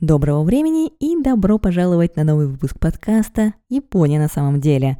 Доброго 0.00 0.44
времени 0.44 0.90
и 0.98 1.14
добро 1.22 1.58
пожаловать 1.58 2.16
на 2.16 2.24
новый 2.24 2.46
выпуск 2.46 2.78
подкаста 2.78 3.52
«Япония 3.68 4.18
на 4.18 4.28
самом 4.28 4.58
деле». 4.58 4.96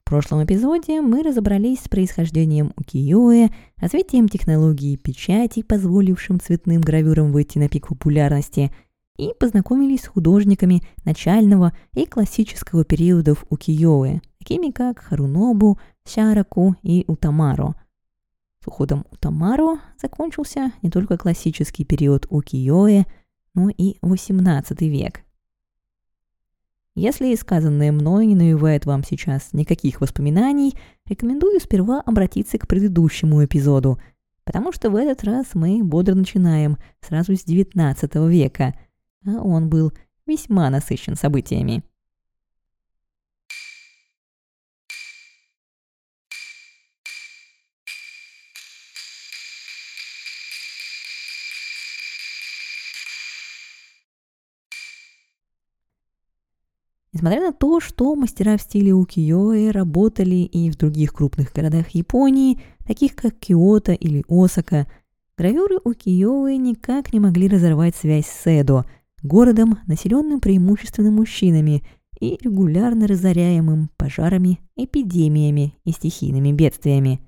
В 0.00 0.04
прошлом 0.04 0.44
эпизоде 0.44 1.00
мы 1.00 1.22
разобрались 1.22 1.84
с 1.84 1.88
происхождением 1.88 2.72
укиё 2.76 3.48
развитием 3.76 4.28
технологии 4.28 4.96
печати, 4.96 5.62
позволившим 5.62 6.40
цветным 6.40 6.80
гравюрам 6.80 7.30
выйти 7.30 7.58
на 7.58 7.68
пик 7.68 7.86
популярности, 7.86 8.72
и 9.16 9.32
познакомились 9.38 10.02
с 10.02 10.08
художниками 10.08 10.82
начального 11.04 11.72
и 11.94 12.04
классического 12.04 12.84
периодов 12.84 13.44
укиё 13.48 14.18
такими 14.40 14.72
как 14.72 14.98
Харунобу, 14.98 15.78
Сяраку 16.04 16.74
и 16.82 17.04
Утамаро. 17.06 17.76
С 18.64 18.66
уходом 18.66 19.06
Утамаро 19.12 19.78
закончился 20.02 20.72
не 20.82 20.90
только 20.90 21.16
классический 21.16 21.84
период 21.84 22.26
укиё 22.28 23.04
но 23.54 23.70
и 23.70 23.98
XVIII 24.02 24.88
век. 24.88 25.20
Если 26.94 27.34
сказанное 27.34 27.92
мной 27.92 28.26
не 28.26 28.34
навевает 28.34 28.84
вам 28.84 29.04
сейчас 29.04 29.52
никаких 29.52 30.00
воспоминаний, 30.00 30.74
рекомендую 31.06 31.60
сперва 31.60 32.00
обратиться 32.00 32.58
к 32.58 32.66
предыдущему 32.66 33.44
эпизоду, 33.44 34.00
потому 34.44 34.72
что 34.72 34.90
в 34.90 34.96
этот 34.96 35.24
раз 35.24 35.54
мы 35.54 35.82
бодро 35.84 36.14
начинаем 36.14 36.78
сразу 37.00 37.36
с 37.36 37.46
XIX 37.46 38.28
века, 38.28 38.74
а 39.24 39.40
он 39.40 39.68
был 39.68 39.92
весьма 40.26 40.68
насыщен 40.68 41.14
событиями. 41.14 41.84
Несмотря 57.12 57.40
на 57.40 57.52
то, 57.52 57.80
что 57.80 58.14
мастера 58.14 58.56
в 58.56 58.62
стиле 58.62 58.92
укиё 58.92 59.72
работали 59.72 60.36
и 60.36 60.70
в 60.70 60.76
других 60.76 61.12
крупных 61.12 61.52
городах 61.52 61.90
Японии, 61.90 62.60
таких 62.86 63.16
как 63.16 63.36
Киото 63.36 63.92
или 63.92 64.24
Осака, 64.28 64.86
гравюры 65.36 65.78
укиё 65.82 66.46
никак 66.56 67.12
не 67.12 67.18
могли 67.18 67.48
разорвать 67.48 67.96
связь 67.96 68.26
с 68.26 68.46
Эдо, 68.46 68.84
городом, 69.24 69.80
населенным 69.88 70.40
преимущественно 70.40 71.10
мужчинами 71.10 71.82
и 72.20 72.38
регулярно 72.40 73.08
разоряемым 73.08 73.90
пожарами, 73.96 74.60
эпидемиями 74.76 75.74
и 75.84 75.90
стихийными 75.90 76.52
бедствиями. 76.52 77.20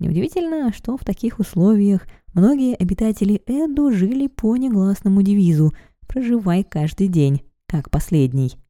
Неудивительно, 0.00 0.72
что 0.72 0.96
в 0.96 1.04
таких 1.04 1.38
условиях 1.38 2.08
многие 2.34 2.74
обитатели 2.74 3.40
Эдо 3.46 3.92
жили 3.92 4.26
по 4.26 4.56
негласному 4.56 5.22
девизу 5.22 5.72
«проживай 6.08 6.64
каждый 6.64 7.06
день, 7.06 7.42
как 7.68 7.88
последний». 7.88 8.63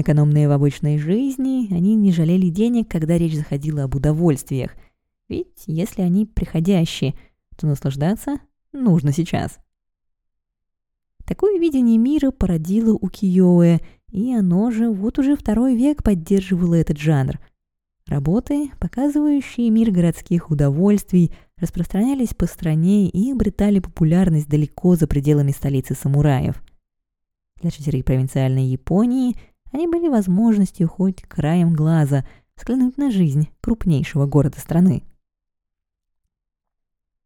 Экономные 0.00 0.46
в 0.46 0.52
обычной 0.52 0.96
жизни, 0.96 1.74
они 1.74 1.96
не 1.96 2.12
жалели 2.12 2.50
денег, 2.50 2.88
когда 2.88 3.18
речь 3.18 3.34
заходила 3.34 3.82
об 3.82 3.96
удовольствиях. 3.96 4.70
Ведь 5.28 5.64
если 5.66 6.02
они 6.02 6.24
приходящие, 6.24 7.16
то 7.56 7.66
наслаждаться 7.66 8.38
нужно 8.72 9.12
сейчас. 9.12 9.58
Такое 11.26 11.58
видение 11.58 11.98
мира 11.98 12.30
породило 12.30 12.92
у 12.94 13.08
Киоэ, 13.08 13.80
и 14.12 14.32
оно 14.32 14.70
же 14.70 14.88
вот 14.88 15.18
уже 15.18 15.34
второй 15.34 15.74
век 15.74 16.04
поддерживало 16.04 16.76
этот 16.76 16.98
жанр. 16.98 17.40
Работы, 18.06 18.70
показывающие 18.78 19.68
мир 19.68 19.90
городских 19.90 20.52
удовольствий, 20.52 21.32
распространялись 21.56 22.34
по 22.34 22.46
стране 22.46 23.08
и 23.08 23.32
обретали 23.32 23.80
популярность 23.80 24.48
далеко 24.48 24.94
за 24.94 25.08
пределами 25.08 25.50
столицы 25.50 25.96
самураев. 25.96 26.62
Для 27.60 27.70
жителей 27.70 28.04
провинциальной 28.04 28.66
Японии– 28.66 29.34
они 29.72 29.86
были 29.86 30.08
возможностью 30.08 30.88
хоть 30.88 31.22
краем 31.22 31.74
глаза 31.74 32.24
взглянуть 32.56 32.96
на 32.96 33.10
жизнь 33.10 33.48
крупнейшего 33.60 34.26
города 34.26 34.58
страны. 34.60 35.04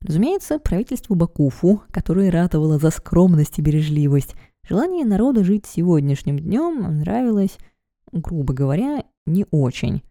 Разумеется, 0.01 0.59
правительству 0.59 1.15
Бакуфу, 1.15 1.83
которое 1.91 2.31
ратовало 2.31 2.79
за 2.79 2.91
скромность 2.91 3.59
и 3.59 3.63
бережливость, 3.63 4.35
желание 4.69 5.05
народа 5.05 5.45
жить 5.45 5.67
сегодняшним 5.67 6.39
днем 6.39 6.99
нравилось, 6.99 7.57
грубо 8.11 8.53
говоря, 8.53 9.05
не 9.27 9.47
очень. 9.53 10.03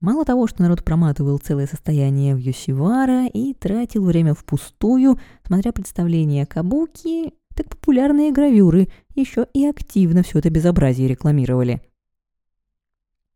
Мало 0.00 0.24
того, 0.24 0.46
что 0.46 0.62
народ 0.62 0.82
проматывал 0.82 1.38
целое 1.38 1.66
состояние 1.66 2.34
в 2.34 2.38
Йосивара 2.38 3.26
и 3.26 3.52
тратил 3.52 4.06
время 4.06 4.34
впустую, 4.34 5.20
смотря 5.46 5.72
представления 5.72 6.46
Кабуки, 6.46 7.34
так 7.60 7.76
популярные 7.76 8.32
гравюры 8.32 8.88
еще 9.14 9.46
и 9.52 9.66
активно 9.66 10.22
все 10.22 10.38
это 10.38 10.48
безобразие 10.48 11.08
рекламировали. 11.08 11.82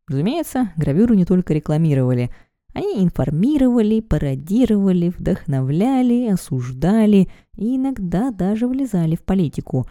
Разумеется, 0.09 0.73
гравюру 0.77 1.15
не 1.15 1.27
только 1.27 1.53
рекламировали. 1.53 2.31
Они 2.73 3.05
информировали, 3.05 4.01
пародировали, 4.01 5.11
вдохновляли, 5.11 6.29
осуждали 6.29 7.29
и 7.57 7.77
иногда 7.77 8.31
даже 8.31 8.67
влезали 8.67 9.15
в 9.15 9.23
политику. 9.23 9.87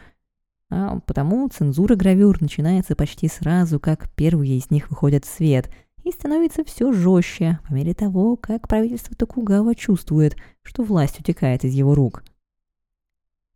А 0.71 0.99
потому 1.01 1.47
цензура 1.49 1.95
гравюр 1.95 2.41
начинается 2.41 2.95
почти 2.95 3.27
сразу, 3.27 3.79
как 3.79 4.09
первые 4.15 4.57
из 4.57 4.71
них 4.71 4.89
выходят 4.89 5.25
в 5.25 5.29
свет, 5.29 5.69
и 6.03 6.11
становится 6.11 6.63
все 6.63 6.91
жестче 6.91 7.59
по 7.67 7.73
мере 7.73 7.93
того, 7.93 8.35
как 8.35 8.67
правительство 8.67 9.15
Токугава 9.15 9.75
чувствует, 9.75 10.35
что 10.63 10.81
власть 10.83 11.19
утекает 11.19 11.63
из 11.63 11.73
его 11.73 11.93
рук– 11.93 12.23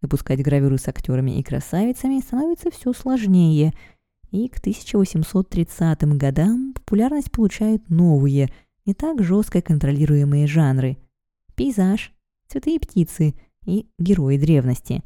Выпускать 0.02 0.44
гравюры 0.44 0.78
с 0.78 0.88
актерами 0.88 1.40
и 1.40 1.44
красавицами 1.44 2.20
становится 2.20 2.70
все 2.70 2.94
сложнее, 2.94 3.74
и 4.30 4.48
к 4.48 4.60
1830 4.60 6.04
годам 6.18 6.74
популярность 6.74 7.32
получают 7.32 7.90
новые, 7.90 8.52
не 8.86 8.94
так 8.94 9.24
жестко 9.24 9.62
контролируемые 9.62 10.46
жанры– 10.46 10.98
пейзаж, 11.56 12.14
цветы 12.48 12.76
и 12.76 12.80
птицы 12.80 13.34
и 13.66 13.90
герои 13.98 14.38
древности. 14.38 15.04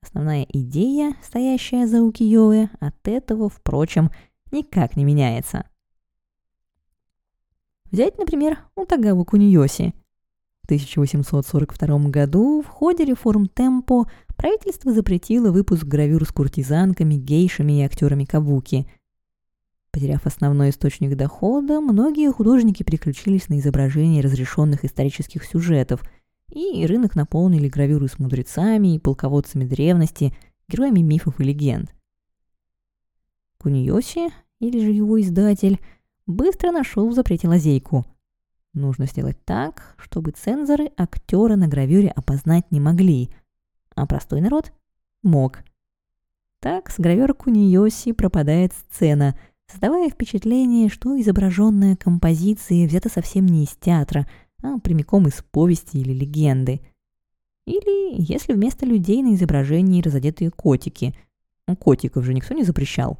Основная 0.00 0.46
идея, 0.48 1.14
стоящая 1.22 1.86
за 1.86 2.02
укиё 2.02 2.68
от 2.78 3.08
этого, 3.08 3.48
впрочем, 3.48 4.10
никак 4.52 4.96
не 4.96 5.04
меняется. 5.04 5.68
Взять, 7.90 8.16
например, 8.16 8.58
Утагаву 8.76 9.24
Куньоси– 9.24 9.92
1842 10.70 12.10
году 12.10 12.62
в 12.62 12.68
ходе 12.68 13.04
реформ 13.04 13.48
Темпо 13.48 14.08
правительство 14.36 14.92
запретило 14.92 15.50
выпуск 15.50 15.82
гравюр 15.82 16.24
с 16.24 16.28
куртизанками, 16.28 17.14
гейшами 17.14 17.80
и 17.80 17.82
актерами 17.82 18.24
кабуки. 18.24 18.86
Потеряв 19.90 20.26
основной 20.26 20.70
источник 20.70 21.16
дохода, 21.16 21.80
многие 21.80 22.30
художники 22.30 22.84
переключились 22.84 23.48
на 23.48 23.58
изображение 23.58 24.22
разрешенных 24.22 24.84
исторических 24.84 25.44
сюжетов, 25.44 26.08
и 26.52 26.86
рынок 26.86 27.16
наполнили 27.16 27.68
гравюры 27.68 28.06
с 28.06 28.20
мудрецами 28.20 28.94
и 28.94 29.00
полководцами 29.00 29.64
древности, 29.64 30.32
героями 30.68 31.00
мифов 31.00 31.40
и 31.40 31.44
легенд. 31.44 31.92
Куниоси, 33.58 34.30
или 34.60 34.78
же 34.78 34.92
его 34.92 35.20
издатель, 35.20 35.80
быстро 36.28 36.70
нашел 36.70 37.08
в 37.08 37.12
запрете 37.12 37.48
лазейку– 37.48 38.06
Нужно 38.72 39.06
сделать 39.06 39.44
так, 39.44 39.96
чтобы 39.98 40.30
цензоры 40.30 40.92
актера 40.96 41.56
на 41.56 41.66
гравюре 41.66 42.08
опознать 42.08 42.70
не 42.70 42.80
могли, 42.80 43.30
а 43.96 44.06
простой 44.06 44.40
народ 44.40 44.72
мог. 45.22 45.58
Так 46.60 46.90
с 46.90 46.98
гравера 46.98 47.32
Куниоси 47.32 48.12
пропадает 48.12 48.72
сцена, 48.72 49.36
создавая 49.66 50.08
впечатление, 50.08 50.88
что 50.88 51.20
изображенная 51.20 51.96
композиция 51.96 52.86
взята 52.86 53.08
совсем 53.08 53.46
не 53.46 53.64
из 53.64 53.70
театра, 53.70 54.28
а 54.62 54.78
прямиком 54.78 55.26
из 55.26 55.42
повести 55.50 55.96
или 55.96 56.12
легенды. 56.12 56.80
Или 57.66 58.20
если 58.20 58.52
вместо 58.52 58.86
людей 58.86 59.22
на 59.22 59.34
изображении 59.34 60.02
разодетые 60.02 60.50
котики. 60.50 61.14
Котиков 61.78 62.24
же 62.24 62.34
никто 62.34 62.52
не 62.52 62.64
запрещал. 62.64 63.18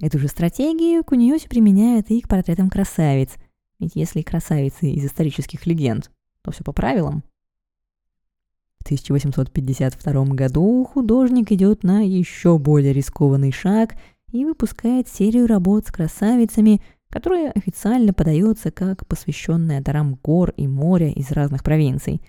Эту 0.00 0.18
же 0.18 0.28
стратегию 0.28 1.04
Куниоси 1.04 1.48
применяет 1.48 2.10
и 2.10 2.20
к 2.20 2.28
портретам 2.28 2.68
красавиц, 2.68 3.30
ведь 3.78 3.92
если 3.94 4.22
красавицы 4.22 4.90
из 4.90 5.04
исторических 5.04 5.66
легенд, 5.66 6.10
то 6.42 6.50
все 6.50 6.64
по 6.64 6.72
правилам. 6.72 7.22
В 8.80 8.84
1852 8.84 10.24
году 10.34 10.84
художник 10.84 11.52
идет 11.52 11.84
на 11.84 12.00
еще 12.00 12.58
более 12.58 12.92
рискованный 12.92 13.52
шаг 13.52 13.94
и 14.32 14.44
выпускает 14.44 15.08
серию 15.08 15.46
работ 15.46 15.86
с 15.86 15.92
красавицами, 15.92 16.82
которая 17.08 17.52
официально 17.52 18.12
подается 18.12 18.72
как 18.72 19.06
посвященная 19.06 19.80
дарам 19.80 20.16
гор 20.16 20.50
и 20.56 20.66
моря 20.66 21.10
из 21.10 21.30
разных 21.30 21.62
провинций. 21.62 22.20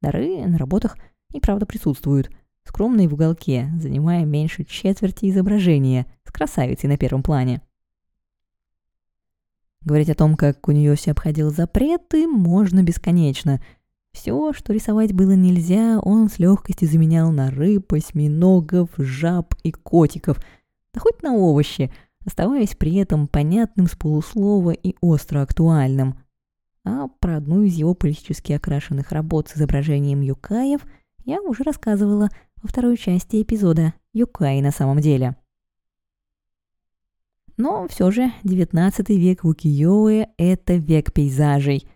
Дары 0.00 0.44
на 0.46 0.56
работах 0.56 0.96
и 1.32 1.40
правда 1.40 1.66
присутствуют– 1.66 2.30
скромный 2.68 3.06
в 3.06 3.14
уголке, 3.14 3.70
занимая 3.80 4.24
меньше 4.24 4.64
четверти 4.64 5.30
изображения, 5.30 6.06
с 6.24 6.30
красавицей 6.30 6.88
на 6.88 6.98
первом 6.98 7.22
плане. 7.22 7.62
Говорить 9.80 10.10
о 10.10 10.14
том, 10.14 10.36
как 10.36 10.60
Куньоси 10.60 11.10
обходил 11.10 11.50
запреты, 11.50 12.26
можно 12.26 12.82
бесконечно. 12.82 13.62
Все, 14.12 14.52
что 14.52 14.72
рисовать 14.74 15.14
было 15.14 15.32
нельзя, 15.32 15.98
он 16.00 16.28
с 16.28 16.38
легкостью 16.38 16.88
заменял 16.88 17.30
на 17.30 17.50
рыб, 17.50 17.92
осьминогов, 17.92 18.90
жаб 18.98 19.54
и 19.62 19.72
котиков, 19.72 20.38
да 20.92 21.00
хоть 21.00 21.22
на 21.22 21.34
овощи, 21.34 21.90
оставаясь 22.26 22.74
при 22.76 22.96
этом 22.96 23.28
понятным 23.28 23.86
с 23.86 23.94
полуслова 23.94 24.72
и 24.72 24.94
остро 25.00 25.40
актуальным. 25.40 26.18
А 26.84 27.08
про 27.20 27.38
одну 27.38 27.62
из 27.62 27.74
его 27.74 27.94
политически 27.94 28.52
окрашенных 28.52 29.12
работ 29.12 29.48
с 29.48 29.56
изображением 29.56 30.20
юкаев 30.20 30.82
я 31.24 31.40
уже 31.42 31.62
рассказывала 31.62 32.28
во 32.62 32.68
второй 32.68 32.96
части 32.96 33.42
эпизода 33.42 33.94
«Юкаи 34.12 34.60
на 34.60 34.70
самом 34.70 35.00
деле». 35.00 35.36
Но 37.56 37.88
все 37.88 38.10
же 38.10 38.32
19 38.44 39.08
век 39.10 39.42
в 39.42 39.48
Укиёэ– 39.48 40.28
это 40.38 40.74
век 40.74 41.12
пейзажей. 41.12 41.88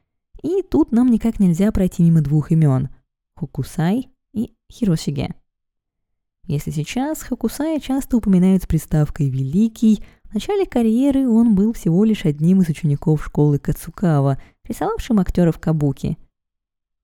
И 0.42 0.62
тут 0.62 0.90
нам 0.90 1.10
никак 1.10 1.38
нельзя 1.38 1.70
пройти 1.70 2.02
мимо 2.02 2.20
двух 2.20 2.50
имен– 2.50 2.88
Хокусай 3.36 4.08
и 4.32 4.54
Хиросиге. 4.70 5.34
Если 6.44 6.72
сейчас 6.72 7.22
Хокусая 7.22 7.78
часто 7.78 8.16
упоминают 8.16 8.64
с 8.64 8.66
приставкой 8.66 9.30
«великий», 9.30 10.02
в 10.24 10.34
начале 10.34 10.66
карьеры 10.66 11.28
он 11.28 11.54
был 11.54 11.72
всего 11.72 12.04
лишь 12.04 12.24
одним 12.24 12.62
из 12.62 12.68
учеников 12.68 13.24
школы 13.24 13.58
Кацукава, 13.58 14.40
рисовавшим 14.64 15.20
актеров 15.20 15.60
Кабуки. 15.60 16.16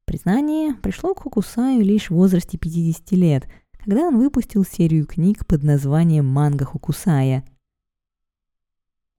Признание 0.08 0.72
пришло 0.72 1.12
к 1.12 1.24
Хокусаю 1.24 1.84
лишь 1.84 2.08
в 2.08 2.14
возрасте 2.14 2.56
50 2.56 3.12
лет, 3.12 3.46
когда 3.72 4.04
он 4.04 4.16
выпустил 4.16 4.64
серию 4.64 5.04
книг 5.04 5.46
под 5.46 5.62
названием 5.62 6.24
«Манга 6.24 6.64
Хокусая», 6.64 7.44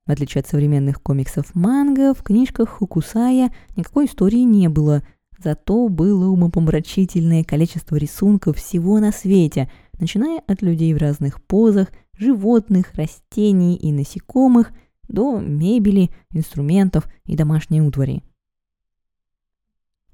в 0.07 0.11
отличие 0.11 0.39
от 0.39 0.47
современных 0.47 1.03
комиксов 1.03 1.53
манго, 1.53 2.15
в 2.15 2.23
книжках 2.23 2.69
Хукусая 2.69 3.53
никакой 3.77 4.07
истории 4.07 4.39
не 4.39 4.67
было, 4.67 5.03
зато 5.37 5.89
было 5.89 6.25
умопомрачительное 6.25 7.43
количество 7.43 7.95
рисунков 7.95 8.57
всего 8.57 8.99
на 8.99 9.11
свете, 9.11 9.69
начиная 9.99 10.41
от 10.47 10.63
людей 10.63 10.95
в 10.95 10.97
разных 10.97 11.39
позах, 11.43 11.89
животных, 12.17 12.95
растений 12.95 13.75
и 13.75 13.91
насекомых, 13.91 14.71
до 15.07 15.39
мебели, 15.39 16.09
инструментов 16.31 17.07
и 17.25 17.35
домашней 17.35 17.83
утвари. 17.83 18.23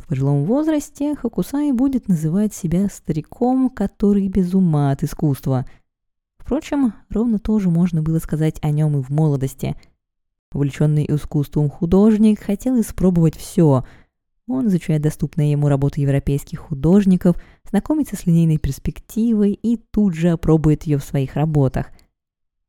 В 0.06 0.08
пожилом 0.08 0.46
возрасте 0.46 1.16
Хакусай 1.16 1.72
будет 1.74 2.08
называть 2.08 2.54
себя 2.54 2.88
стариком, 2.88 3.70
который 3.70 4.28
без 4.30 4.54
ума 4.54 4.92
от 4.92 5.04
искусства– 5.04 5.66
Впрочем, 6.46 6.94
ровно 7.10 7.40
то 7.40 7.58
же 7.58 7.72
можно 7.72 8.04
было 8.04 8.20
сказать 8.20 8.60
о 8.62 8.70
нем 8.70 9.00
и 9.00 9.02
в 9.02 9.10
молодости. 9.10 9.76
Увлеченный 10.54 11.04
искусством 11.10 11.72
художник 11.72 12.40
хотел 12.40 12.80
испробовать 12.80 13.36
все. 13.36 13.84
Он 14.48 14.68
изучает 14.68 15.02
доступные 15.02 15.50
ему 15.50 15.70
работы 15.70 16.02
европейских 16.02 16.60
художников, 16.60 17.36
знакомится 17.68 18.16
с 18.16 18.28
линейной 18.28 18.60
перспективой 18.60 19.54
и 19.54 19.78
тут 19.78 20.14
же 20.14 20.30
опробует 20.30 20.84
ее 20.84 21.00
в 21.00 21.04
своих 21.04 21.34
работах. 21.34 21.88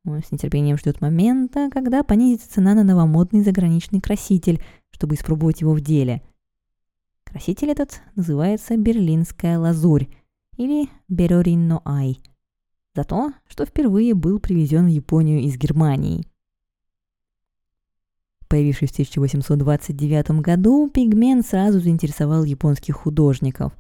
Он 0.07 0.23
с 0.23 0.33
нетерпением 0.33 0.79
ждет 0.79 1.03
момента, 1.03 1.69
когда 1.71 2.03
понизится 2.03 2.51
цена 2.51 2.73
на 2.73 2.83
новомодный 2.83 3.43
заграничный 3.43 4.01
краситель, 4.01 4.63
чтобы 4.91 5.17
испробовать 5.17 5.61
его 5.61 5.75
в 5.75 5.83
деле. 5.83 6.23
Краситель 7.37 7.69
этот 7.69 8.01
называется 8.15 8.79
«Берлинская 8.79 9.59
лазурь» 9.59 10.07
или 10.57 10.89
«Бероринно 11.07 11.83
Ай», 11.85 12.23
за 12.95 13.05
то, 13.05 13.31
что 13.47 13.67
впервые 13.67 14.15
был 14.15 14.39
привезен 14.39 14.87
в 14.87 14.89
Японию 14.89 15.41
из 15.41 15.59
Германии. 15.59 16.25
Появившись 18.49 18.89
в 18.89 18.95
1829 18.95 20.31
году, 20.41 20.89
пигмент 20.89 21.47
сразу 21.47 21.79
заинтересовал 21.79 22.43
японских 22.45 22.95
художников. 22.95 23.77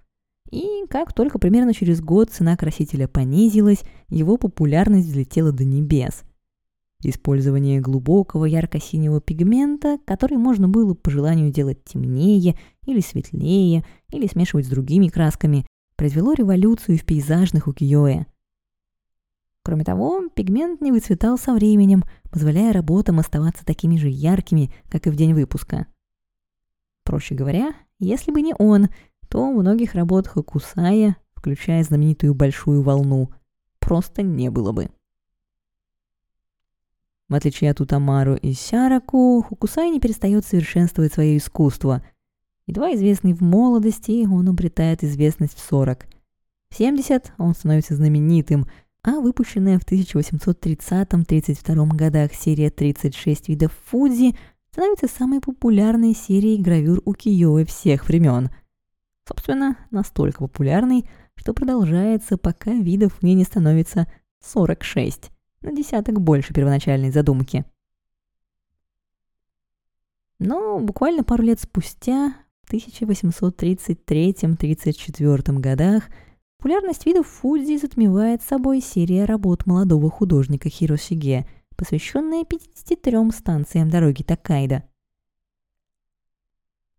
И 0.50 0.84
как 0.90 1.14
только 1.14 1.38
примерно 1.38 1.72
через 1.72 2.02
год 2.02 2.28
цена 2.28 2.58
красителя 2.58 3.08
понизилась, 3.08 3.80
его 4.10 4.36
популярность 4.36 5.08
взлетела 5.08 5.50
до 5.50 5.64
небес. 5.64 6.24
Использование 7.02 7.80
глубокого 7.80 8.46
ярко-синего 8.46 9.20
пигмента, 9.20 9.98
который 10.06 10.38
можно 10.38 10.68
было 10.68 10.94
по 10.94 11.10
желанию 11.10 11.50
делать 11.50 11.84
темнее 11.84 12.56
или 12.84 13.00
светлее, 13.00 13.84
или 14.10 14.26
смешивать 14.26 14.66
с 14.66 14.70
другими 14.70 15.08
красками, 15.08 15.66
произвело 15.96 16.32
революцию 16.32 16.98
в 16.98 17.04
пейзажных 17.04 17.66
укиёэ– 17.68 18.26
Кроме 19.66 19.82
того, 19.82 20.28
пигмент 20.32 20.80
не 20.80 20.92
выцветал 20.92 21.36
со 21.36 21.52
временем, 21.52 22.04
позволяя 22.30 22.72
работам 22.72 23.18
оставаться 23.18 23.66
такими 23.66 23.96
же 23.96 24.06
яркими, 24.08 24.72
как 24.88 25.08
и 25.08 25.10
в 25.10 25.16
день 25.16 25.34
выпуска. 25.34 25.88
Проще 27.02 27.34
говоря, 27.34 27.74
если 27.98 28.30
бы 28.30 28.42
не 28.42 28.54
он, 28.56 28.90
то 29.28 29.50
многих 29.50 29.94
работ 29.94 30.28
Хокусая, 30.28 31.16
включая 31.34 31.82
знаменитую 31.82 32.32
«Большую 32.32 32.82
волну», 32.82 33.32
просто 33.80 34.22
не 34.22 34.52
было 34.52 34.70
бы. 34.70 34.88
В 37.28 37.34
отличие 37.34 37.70
от 37.70 37.80
Утамару 37.80 38.36
и 38.36 38.52
Сяраку, 38.52 39.42
Хокусай 39.42 39.90
не 39.90 40.00
перестает 40.00 40.44
совершенствовать 40.44 41.12
свое 41.12 41.36
искусство. 41.36 42.02
Едва 42.66 42.94
известный 42.94 43.32
в 43.32 43.40
молодости, 43.40 44.26
он 44.26 44.48
обретает 44.48 45.02
известность 45.02 45.56
в 45.56 45.60
40. 45.60 46.06
В 46.70 46.76
70 46.76 47.32
он 47.38 47.54
становится 47.54 47.96
знаменитым– 47.96 48.66
а 49.06 49.20
выпущенная 49.20 49.78
в 49.78 49.86
1830-32 49.86 51.94
годах 51.94 52.34
серия 52.34 52.70
36 52.70 53.48
видов 53.48 53.72
Фудзи 53.86 54.36
становится 54.72 55.06
самой 55.06 55.40
популярной 55.40 56.12
серией 56.12 56.60
гравюр 56.60 57.00
укиё 57.04 57.64
всех 57.66 58.08
времен. 58.08 58.50
Собственно, 59.28 59.76
настолько 59.92 60.40
популярной, 60.40 61.08
что 61.36 61.54
продолжается, 61.54 62.36
пока 62.36 62.72
видов 62.72 63.12
в 63.14 63.22
ней 63.22 63.34
не 63.34 63.44
становится 63.44 64.08
46, 64.44 65.30
на 65.62 65.72
десяток 65.72 66.20
больше 66.20 66.54
первоначальной 66.54 67.10
задумки. 67.10 67.64
Но 70.38 70.78
буквально 70.80 71.24
пару 71.24 71.42
лет 71.42 71.60
спустя, 71.60 72.34
в 72.62 72.72
1833-34 72.72 75.58
годах, 75.58 76.04
Популярность 76.66 77.06
видов 77.06 77.28
Фудзи 77.28 77.76
затмевает 77.76 78.42
собой 78.42 78.80
серия 78.80 79.24
работ 79.24 79.66
молодого 79.66 80.10
художника 80.10 80.68
Хиросиге, 80.68 81.46
посвященная 81.76 82.44
53 82.44 83.30
станциям 83.30 83.88
дороги 83.88 84.22
Такайда. 84.22 84.82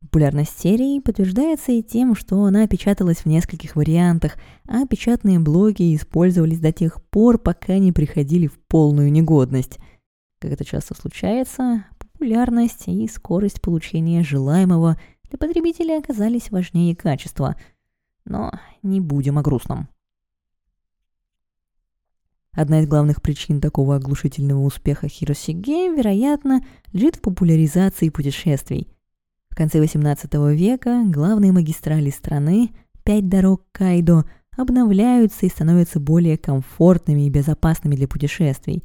Популярность 0.02 0.60
серии 0.60 1.00
подтверждается 1.00 1.72
и 1.72 1.82
тем, 1.82 2.16
что 2.16 2.44
она 2.44 2.68
печаталась 2.68 3.20
в 3.20 3.26
нескольких 3.26 3.76
вариантах, 3.76 4.36
а 4.68 4.86
печатные 4.86 5.40
блоги 5.40 5.96
использовались 5.96 6.60
до 6.60 6.72
тех 6.72 7.04
пор, 7.10 7.38
пока 7.40 7.78
не 7.78 7.92
приходили 7.92 8.48
в 8.48 8.58
полную 8.68 9.12
негодность. 9.12 9.80
Как 10.40 10.52
это 10.52 10.64
часто 10.64 10.94
случается, 10.94 11.86
популярность 11.98 12.88
и 12.88 13.08
скорость 13.08 13.62
получения 13.62 14.24
желаемого 14.24 15.00
для 15.30 15.38
потребителя 15.38 15.98
оказались 15.98 16.52
важнее 16.52 16.96
качества– 16.96 17.56
но 18.28 18.52
не 18.84 19.00
будем 19.00 19.38
о 19.38 19.42
грустном. 19.42 19.90
Одна 22.52 22.82
из 22.82 22.88
главных 22.88 23.22
причин 23.22 23.62
такого 23.62 23.96
оглушительного 23.96 24.62
успеха 24.62 25.08
Хиросиге, 25.08 25.96
вероятно, 25.96 26.62
лежит 26.92 27.18
в 27.18 27.22
популяризации 27.22 28.10
путешествий. 28.10 28.88
В 29.58 29.60
конце 29.60 29.84
XVIII 29.84 30.54
века 30.54 31.04
главные 31.08 31.52
магистрали 31.52 32.12
страны, 32.12 32.70
пять 33.04 33.28
дорог 33.28 33.64
Кайдо, 33.72 34.26
обновляются 34.56 35.48
и 35.48 35.50
становятся 35.50 36.00
более 36.00 36.38
комфортными 36.38 37.26
и 37.26 37.32
безопасными 37.32 37.96
для 37.96 38.08
путешествий. 38.08 38.84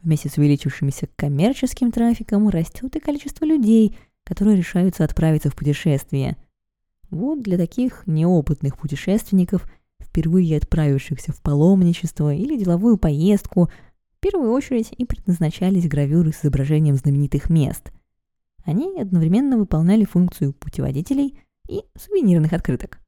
Вместе 0.00 0.30
с 0.30 0.38
увеличившимся 0.38 1.06
коммерческим 1.16 1.92
трафиком 1.92 2.48
растет 2.48 2.96
и 2.96 2.98
количество 2.98 3.44
людей, 3.44 3.98
которые 4.24 4.56
решаются 4.56 5.04
отправиться 5.04 5.50
в 5.50 5.54
путешествие– 5.54 6.38
вот 7.10 7.42
для 7.42 7.58
таких 7.58 8.04
неопытных 8.06 8.78
путешественников, 8.78 9.70
впервые 10.00 10.56
отправившихся 10.56 11.32
в 11.32 11.42
паломничество 11.42 12.32
или 12.32 12.56
деловую 12.56 12.96
поездку, 12.96 13.68
в 14.16 14.20
первую 14.20 14.50
очередь 14.50 14.94
и 14.96 15.04
предназначались 15.04 15.86
гравюры 15.86 16.32
с 16.32 16.40
изображением 16.40 16.96
знаменитых 16.96 17.50
мест. 17.50 17.92
Они 18.64 19.00
одновременно 19.00 19.56
выполняли 19.56 20.04
функцию 20.04 20.52
путеводителей 20.52 21.40
и 21.68 21.82
сувенирных 21.96 22.52
открыток. 22.52 22.98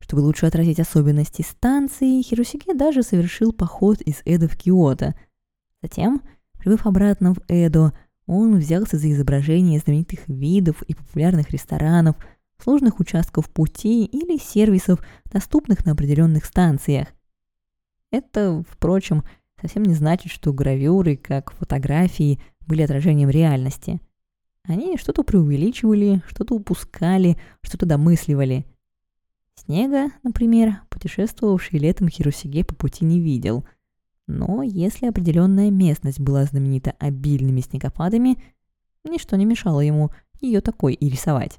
Чтобы 0.00 0.20
лучше 0.20 0.46
отразить 0.46 0.80
особенности 0.80 1.42
станции, 1.42 2.22
Хиросиге 2.22 2.74
даже 2.74 3.02
совершил 3.02 3.52
поход 3.52 4.00
из 4.00 4.22
Эдо 4.24 4.48
в 4.48 4.56
Киото. 4.56 5.14
Затем, 5.82 6.22
прибыв 6.58 6.86
обратно 6.86 7.34
в 7.34 7.40
Эдо, 7.48 7.92
он 8.26 8.58
взялся 8.58 8.96
за 8.98 9.10
изображение 9.10 9.80
знаменитых 9.80 10.28
видов 10.28 10.82
и 10.82 10.94
популярных 10.94 11.50
ресторанов, 11.50 12.16
сложных 12.62 13.00
участков 13.00 13.50
пути 13.50 14.04
или 14.04 14.38
сервисов, 14.38 15.00
доступных 15.26 15.84
на 15.84 15.92
определенных 15.92 16.44
станциях. 16.44 17.08
Это, 18.10 18.64
впрочем, 18.68 19.24
совсем 19.60 19.82
не 19.82 19.94
значит, 19.94 20.32
что 20.32 20.52
гравюры, 20.52 21.16
как 21.16 21.52
фотографии, 21.52 22.40
были 22.68 22.82
отражением 22.82 23.30
реальности. 23.30 24.00
Они 24.62 24.96
что-то 24.96 25.24
преувеличивали, 25.24 26.22
что-то 26.28 26.54
упускали, 26.54 27.36
что-то 27.62 27.86
домысливали. 27.86 28.66
Снега, 29.54 30.10
например, 30.22 30.82
путешествовавший 30.90 31.80
летом 31.80 32.08
Хиросиге 32.08 32.64
по 32.64 32.74
пути 32.74 33.04
не 33.04 33.20
видел. 33.20 33.66
Но 34.26 34.62
если 34.62 35.06
определенная 35.06 35.70
местность 35.70 36.20
была 36.20 36.44
знаменита 36.44 36.92
обильными 36.98 37.60
снегопадами, 37.60 38.36
ничто 39.04 39.36
не 39.36 39.46
мешало 39.46 39.80
ему 39.80 40.10
ее 40.40 40.60
такой 40.60 40.94
и 40.94 41.08
рисовать. 41.08 41.58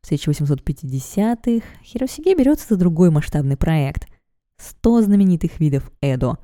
В 0.00 0.10
1850-х 0.10 1.66
Хиросиге 1.84 2.34
берется 2.34 2.66
за 2.70 2.76
другой 2.76 3.10
масштабный 3.10 3.58
проект– 3.58 4.08
100 4.60 5.02
знаменитых 5.02 5.58
видов 5.58 5.90
Эдо. 6.00 6.38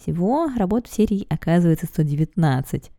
Всего 0.00 0.48
работ 0.56 0.86
в 0.86 0.92
серии 0.92 1.26
оказывается 1.28 1.86
119. 1.86 2.90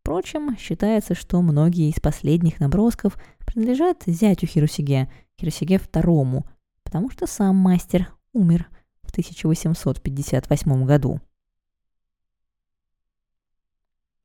Впрочем, 0.00 0.56
считается, 0.56 1.14
что 1.14 1.42
многие 1.42 1.90
из 1.90 2.00
последних 2.00 2.60
набросков 2.60 3.18
принадлежат 3.44 4.04
зятю 4.06 4.46
Хиросиге, 4.46 5.10
Хиросиге 5.38 5.76
II, 5.76 6.44
потому 6.82 7.10
что 7.10 7.26
сам 7.26 7.56
мастер 7.56 8.12
умер 8.32 8.68
в 9.02 9.10
1858 9.10 10.84
году. 10.84 11.20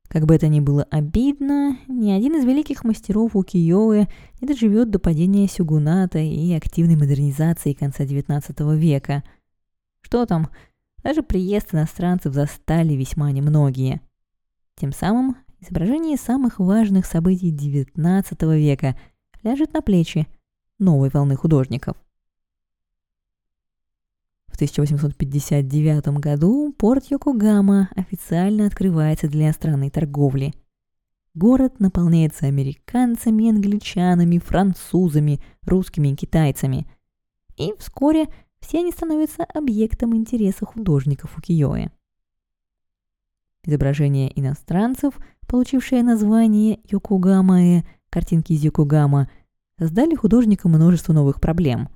Как 0.07 0.25
бы 0.25 0.35
это 0.35 0.49
ни 0.49 0.59
было 0.59 0.83
обидно, 0.91 1.77
ни 1.87 2.11
один 2.11 2.35
из 2.35 2.43
великих 2.43 2.83
мастеров 2.83 3.33
Укиёэ 3.33 4.07
не 4.41 4.47
доживет 4.47 4.89
до 4.89 4.99
падения 4.99 5.47
сюгуната 5.47 6.19
и 6.19 6.51
активной 6.51 6.97
модернизации 6.97 7.71
конца 7.71 8.03
XIX 8.03 8.75
века. 8.75 9.23
Что 10.01 10.25
там, 10.25 10.49
даже 11.03 11.23
приезд 11.23 11.73
иностранцев 11.73 12.33
застали 12.33 12.93
весьма 12.93 13.31
немногие. 13.31 14.01
Тем 14.75 14.91
самым 14.91 15.37
изображение 15.59 16.17
самых 16.17 16.59
важных 16.59 17.05
событий 17.05 17.51
XIX 17.51 18.57
века 18.57 18.97
ляжет 19.43 19.73
на 19.73 19.81
плечи 19.81 20.27
новой 20.79 21.09
волны 21.09 21.35
художников– 21.35 21.95
в 24.51 24.55
1859 24.55 26.19
году 26.19 26.73
порт 26.77 27.05
Йокогама 27.09 27.89
официально 27.95 28.67
открывается 28.67 29.27
для 29.27 29.45
иностранной 29.45 29.89
торговли. 29.89 30.53
Город 31.33 31.79
наполняется 31.79 32.47
американцами, 32.47 33.49
англичанами, 33.49 34.39
французами, 34.39 35.39
русскими 35.63 36.09
и 36.09 36.15
китайцами. 36.15 36.85
И 37.55 37.73
вскоре 37.79 38.27
все 38.61 38.79
они 38.79 38.91
становятся 38.91 39.43
объектом 39.43 40.15
интереса 40.15 40.65
художников 40.65 41.37
Укиёэ. 41.37 41.89
Изображения 43.63 44.31
иностранцев, 44.39 45.15
получившие 45.47 46.03
название 46.03 46.79
Йокогамаэ, 46.89 47.83
картинки 48.09 48.53
из 48.53 48.63
Йокогама, 48.63 49.29
создали 49.77 50.15
художникам 50.15 50.71
множество 50.71 51.13
новых 51.13 51.41
проблем. 51.41 51.89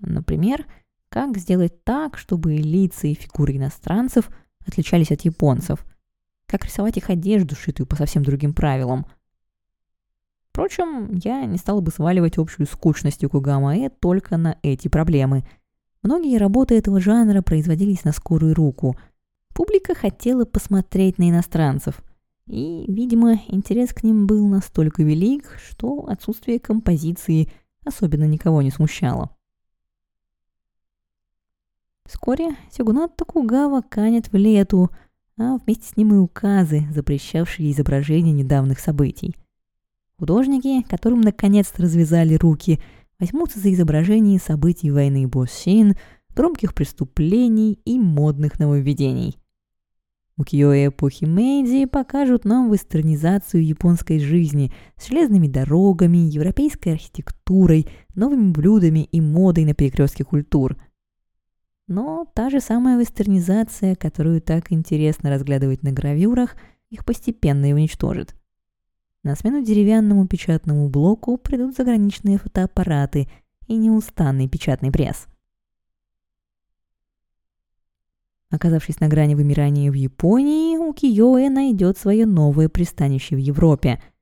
Например, 0.00 0.66
как 1.08 1.36
сделать 1.36 1.84
так, 1.84 2.18
чтобы 2.18 2.56
лица 2.56 3.06
и 3.06 3.14
фигуры 3.14 3.56
иностранцев 3.56 4.30
отличались 4.66 5.10
от 5.10 5.22
японцев? 5.22 5.84
Как 6.46 6.64
рисовать 6.64 6.96
их 6.96 7.10
одежду, 7.10 7.54
шитую 7.54 7.86
по 7.86 7.96
совсем 7.96 8.22
другим 8.22 8.54
правилам? 8.54 9.06
Впрочем, 10.50 11.14
я 11.14 11.44
не 11.44 11.56
стал 11.56 11.80
бы 11.80 11.90
сваливать 11.90 12.38
общую 12.38 12.66
скучность 12.66 13.22
Юкугамаэ 13.22 13.90
только 14.00 14.36
на 14.36 14.58
эти 14.62 14.88
проблемы. 14.88 15.48
Многие 16.02 16.38
работы 16.38 16.76
этого 16.76 17.00
жанра 17.00 17.42
производились 17.42 18.04
на 18.04 18.12
скорую 18.12 18.54
руку. 18.54 18.96
Публика 19.54 19.94
хотела 19.94 20.44
посмотреть 20.44 21.18
на 21.18 21.28
иностранцев. 21.28 22.02
И, 22.46 22.84
видимо, 22.88 23.40
интерес 23.48 23.92
к 23.92 24.02
ним 24.02 24.26
был 24.26 24.46
настолько 24.46 25.02
велик, 25.02 25.58
что 25.68 26.06
отсутствие 26.06 26.58
композиции 26.58 27.50
особенно 27.84 28.24
никого 28.24 28.62
не 28.62 28.70
смущало. 28.70 29.30
Вскоре 32.06 32.56
Сёгунат 32.70 33.16
Токугава 33.16 33.82
канет 33.82 34.32
в 34.32 34.36
лету, 34.36 34.90
а 35.38 35.58
вместе 35.58 35.88
с 35.88 35.96
ним 35.96 36.14
и 36.14 36.18
указы, 36.18 36.86
запрещавшие 36.90 37.70
изображение 37.70 38.32
недавних 38.32 38.80
событий. 38.80 39.36
Художники, 40.18 40.82
которым 40.88 41.20
наконец-то 41.20 41.82
развязали 41.82 42.34
руки, 42.34 42.80
возьмутся 43.18 43.58
за 43.60 43.72
изображение 43.72 44.38
событий 44.38 44.90
войны 44.90 45.26
Босин, 45.26 45.96
громких 46.34 46.74
преступлений 46.74 47.80
и 47.84 47.98
модных 47.98 48.58
нововведений. 48.58 49.38
Укиё 50.36 50.72
эпохи 50.86 51.24
Мэйдзи 51.24 51.86
покажут 51.86 52.44
нам 52.44 52.70
вестернизацию 52.70 53.64
японской 53.64 54.20
жизни 54.20 54.72
с 54.96 55.08
железными 55.08 55.48
дорогами, 55.48 56.18
европейской 56.18 56.90
архитектурой, 56.90 57.88
новыми 58.14 58.52
блюдами 58.52 59.08
и 59.10 59.20
модой 59.20 59.64
на 59.64 59.74
перекрестке 59.74 60.24
культур– 60.24 60.76
но 61.88 62.26
та 62.34 62.50
же 62.50 62.60
самая 62.60 63.00
вестернизация, 63.00 63.96
которую 63.96 64.42
так 64.42 64.70
интересно 64.70 65.30
разглядывать 65.30 65.82
на 65.82 65.90
гравюрах, 65.90 66.54
их 66.90 67.04
постепенно 67.04 67.70
и 67.70 67.72
уничтожит. 67.72 68.36
На 69.22 69.34
смену 69.36 69.64
деревянному 69.64 70.26
печатному 70.26 70.88
блоку 70.88 71.36
придут 71.36 71.76
заграничные 71.76 72.38
фотоаппараты 72.38 73.28
и 73.66 73.76
неустанный 73.76 74.48
печатный 74.48 74.90
пресс. 74.90 75.26
Оказавшись 78.50 79.00
на 79.00 79.08
грани 79.08 79.34
вымирания 79.34 79.90
в 79.90 79.94
Японии, 79.94 80.78
Укиёэ 80.78 81.50
найдет 81.50 81.98
свое 81.98 82.24
новое 82.24 82.68
пристанище 82.68 83.36
в 83.36 83.38
Европе– 83.38 84.02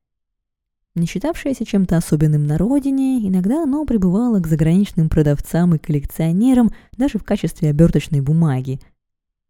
не 0.96 1.06
считавшееся 1.06 1.66
чем-то 1.66 1.98
особенным 1.98 2.46
на 2.46 2.56
родине, 2.56 3.18
иногда 3.28 3.64
оно 3.64 3.84
прибывало 3.84 4.40
к 4.40 4.46
заграничным 4.46 5.10
продавцам 5.10 5.74
и 5.74 5.78
коллекционерам 5.78 6.70
даже 6.96 7.18
в 7.18 7.22
качестве 7.22 7.68
оберточной 7.68 8.22
бумаги. 8.22 8.80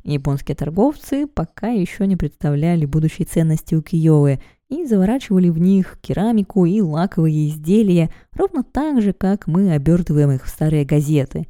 Японские 0.03 0.57
торговцы 0.57 1.29
пока 1.29 1.69
еще 1.69 2.09
не 2.09 2.17
представляли 2.17 2.85
будущей 2.85 3.25
ценности 3.25 3.77
укиёэ 3.77 4.41
и 4.69 4.85
заворачивали 4.85 5.49
в 5.49 5.59
них 5.59 5.99
керамику 6.01 6.67
и 6.67 6.81
лаковые 6.81 7.49
изделия 7.49 8.11
ровно 8.33 8.63
так 8.63 9.01
же, 9.01 9.13
как 9.13 9.47
мы 9.47 9.73
обертываем 9.73 10.31
их 10.33 10.45
в 10.45 10.49
старые 10.49 10.85
газеты. 10.85 11.47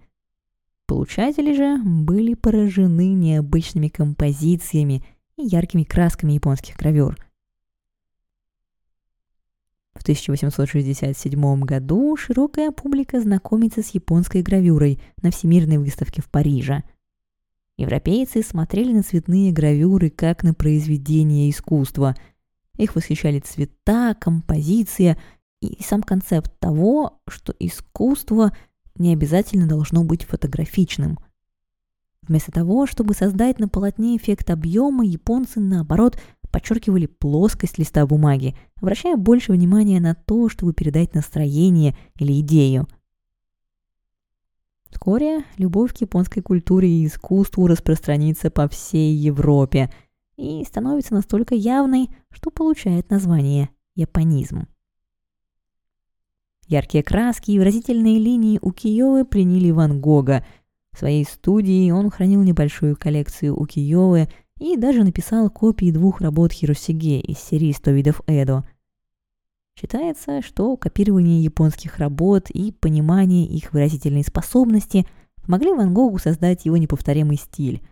Получатели 0.87 1.54
же 1.54 1.78
были 1.82 2.35
поражены 2.35 3.14
необычными 3.14 3.88
композициями 3.88 5.04
и 5.37 5.42
яркими 5.42 5.85
красками 5.85 6.32
японских 6.32 6.76
гравюр– 6.76 7.16
в 9.96 10.02
1867 10.02 11.61
году 11.62 12.16
широкая 12.16 12.70
публика 12.70 13.20
знакомится 13.20 13.82
с 13.82 13.88
японской 13.90 14.42
гравюрой 14.42 15.00
на 15.23 15.30
Всемирной 15.30 15.78
выставке 15.78 16.23
в 16.23 16.28
Париже. 16.28 16.85
Европейцы 17.78 18.42
смотрели 18.42 18.92
на 18.92 19.02
цветные 19.02 19.52
гравюры 19.52 20.11
как 20.11 20.42
на 20.42 20.54
произведение 20.54 21.50
искусства. 21.50 22.14
Их 22.76 22.95
восхищали 22.95 23.40
цвета, 23.40 24.14
композиция 24.21 25.18
и 25.61 25.83
сам 25.83 26.02
концепт 26.02 26.52
того, 26.59 27.21
что 27.28 27.54
искусство 27.59 28.52
не 28.97 29.12
обязательно 29.12 29.66
должно 29.66 30.04
быть 30.04 30.25
фотографичным. 30.25 31.18
Вместо 32.23 32.50
того, 32.50 32.87
чтобы 32.87 33.14
создать 33.14 33.59
на 33.59 33.68
полотне 33.68 34.16
эффект 34.16 34.50
объема, 34.50 35.04
японцы, 35.04 35.61
наоборот, 35.61 36.18
подчеркивали 36.50 37.06
плоскость 37.06 37.78
листа 37.78 38.06
бумаги, 38.06 38.56
обращая 38.80 39.16
больше 39.16 39.52
внимания 39.52 40.00
на 40.00 40.14
то, 40.14 40.49
чтобы 40.49 40.73
передать 40.73 41.14
настроение 41.14 41.97
или 42.18 42.40
идею. 42.40 42.88
Вскоре 44.90 45.45
любовь 45.59 45.92
к 45.92 46.00
японской 46.00 46.40
культуре 46.40 46.88
и 46.88 47.06
искусству 47.06 47.66
распространится 47.66 48.50
по 48.50 48.68
всей 48.68 49.14
Европе 49.14 49.90
и 50.37 50.64
становится 50.64 51.14
настолько 51.14 51.55
явной, 51.55 52.11
что 52.31 52.50
получает 52.50 53.11
название 53.11 53.71
японизм. 53.95 54.66
Яркие 56.69 57.05
краски 57.05 57.52
и 57.52 57.59
выразительные 57.59 58.19
линии 58.19 58.59
у 58.61 58.73
Киёвы 58.73 59.25
приняли 59.25 59.71
Ван 59.71 60.00
Гога. 60.00 60.45
В 60.93 60.99
своей 60.99 61.25
студии 61.25 61.90
он 61.90 62.11
хранил 62.11 62.43
небольшую 62.43 62.97
коллекцию 62.97 63.55
укиёэ 63.55 64.28
и 64.59 64.76
даже 64.76 65.05
написал 65.05 65.49
копии 65.49 65.90
двух 65.90 66.21
работ 66.21 66.52
Хиросиге 66.52 67.21
из 67.21 67.38
серии 67.38 67.75
«100 67.75 67.93
видов 67.93 68.21
Эдо». 68.26 68.64
Считается, 69.78 70.40
что 70.40 70.76
копирование 70.76 71.43
японских 71.43 71.99
работ 71.99 72.50
и 72.50 72.73
понимание 72.73 73.47
их 73.47 73.73
выразительной 73.73 74.25
способности 74.25 75.07
помогли 75.43 75.73
Ван 75.73 75.93
Гогу 75.93 76.19
создать 76.19 76.64
его 76.64 76.78
неповторимый 76.78 77.37
стиль. 77.37 77.87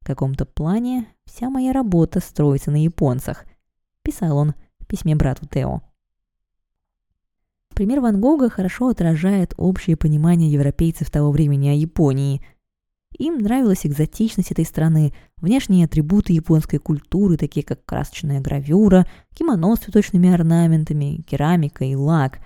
В 0.00 0.06
каком-то 0.06 0.46
плане 0.46 1.06
вся 1.32 1.48
моя 1.48 1.72
работа 1.72 2.20
строится 2.20 2.70
на 2.70 2.82
японцах, 2.82 3.44
писал 4.02 4.36
он 4.36 4.54
в 4.78 4.86
письме 4.86 5.16
брату 5.16 5.46
Тео. 5.46 5.80
Пример 7.74 8.00
Ван 8.00 8.20
Гога 8.20 8.50
хорошо 8.50 8.88
отражает 8.88 9.54
общее 9.56 9.96
понимание 9.96 10.52
европейцев 10.52 11.10
того 11.10 11.30
времени 11.32 11.68
о 11.68 11.74
Японии– 11.74 12.42
Им 13.18 13.38
нравилась 13.38 13.86
экзотичность 13.86 14.52
этой 14.52 14.64
страны, 14.64 15.12
внешние 15.36 15.84
атрибуты 15.84 16.32
японской 16.32 16.78
культуры, 16.78 17.36
такие 17.36 17.64
как 17.64 17.84
красочная 17.84 18.40
гравюра, 18.40 19.06
кимоно 19.34 19.76
с 19.76 19.80
цветочными 19.80 20.32
орнаментами, 20.32 21.22
керамика 21.28 21.84
и 21.84 21.94
лак. 21.94 22.38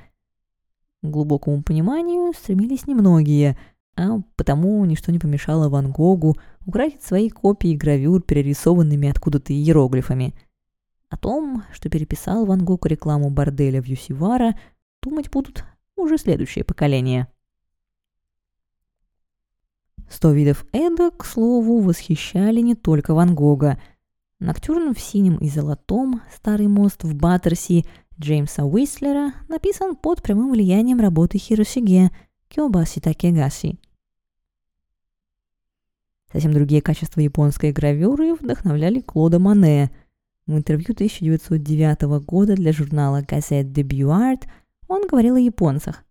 К 1.02 1.07
глубокому 1.07 1.62
пониманию 1.62 2.33
стремились 2.33 2.87
немногие, 2.87 3.57
а 3.97 4.21
потому 4.37 4.85
ничто 4.85 5.11
не 5.11 5.19
помешало 5.19 5.69
Ван 5.69 5.91
Гогу 5.91 6.37
украсить 6.67 7.03
свои 7.03 7.31
копии 7.31 7.75
гравюр 7.75 8.23
перерисованными 8.23 9.09
откуда-то 9.09 9.53
иероглифами. 9.53 10.35
О 11.09 11.17
том, 11.17 11.62
что 11.73 11.88
переписал 11.88 12.45
Ван 12.45 12.65
Гог 12.65 12.87
рекламу 12.87 13.31
борделя 13.31 13.81
в 13.81 13.87
Юсивара, 13.87 14.59
думать 15.03 15.31
будут 15.31 15.65
уже 15.97 16.19
следующее 16.19 16.65
поколение. 16.65 17.29
Сто 20.11 20.31
видов 20.31 20.67
Эда, 20.73 21.11
к 21.11 21.25
слову, 21.25 21.81
восхищали 21.81 22.61
не 22.61 22.75
только 22.75 23.15
Ван 23.15 23.35
Гога. 23.35 23.81
Ноктюрн 24.38 24.95
в 24.95 25.00
синем 25.00 25.37
и 25.38 25.49
золотом, 25.49 26.21
старый 26.33 26.69
мост 26.69 27.03
в 27.03 27.15
Баттерси 27.15 27.87
Джеймса 28.21 28.65
Уислера 28.65 29.33
написан 29.49 29.97
под 29.97 30.23
прямым 30.23 30.50
влиянием 30.50 31.00
работы 31.00 31.38
Хиросиге 31.38 32.11
Кёбаси 32.49 33.00
Такегаси. 33.00 33.79
Совсем 36.33 36.53
другие 36.53 36.83
качества 36.83 37.21
японской 37.21 37.73
гравюры 37.73 38.35
вдохновляли 38.35 39.00
Клода 39.00 39.38
Мане. 39.38 39.91
В 40.47 40.57
интервью 40.57 40.93
1909 40.93 42.25
года 42.25 42.55
для 42.55 42.73
журнала 42.73 43.23
Gazette 43.23 43.73
de 43.73 43.85
Art 43.85 44.49
он 44.88 45.07
говорил 45.07 45.37
о 45.37 45.41
японцах. 45.41 46.05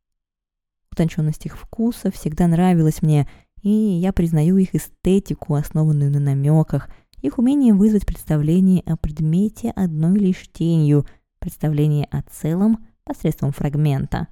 Утонченность 0.92 1.46
их 1.46 1.58
вкуса 1.58 2.12
всегда 2.12 2.48
нравилась 2.48 3.02
мне– 3.02 3.30
и 3.66 3.70
я 3.70 4.14
признаю 4.14 4.58
их 4.58 4.76
эстетику, 4.76 5.56
основанную 5.56 6.12
на 6.12 6.20
намеках, 6.20 6.88
их 7.24 7.40
умение 7.40 7.74
вызвать 7.74 8.06
представление 8.06 8.84
о 8.86 8.96
предмете 8.96 9.72
одной 9.72 10.20
лишь 10.20 10.48
тенью, 10.54 11.08
представление 11.40 12.06
о 12.12 12.22
целом 12.22 12.86
посредством 13.04 13.52
фрагмента. 13.52 14.28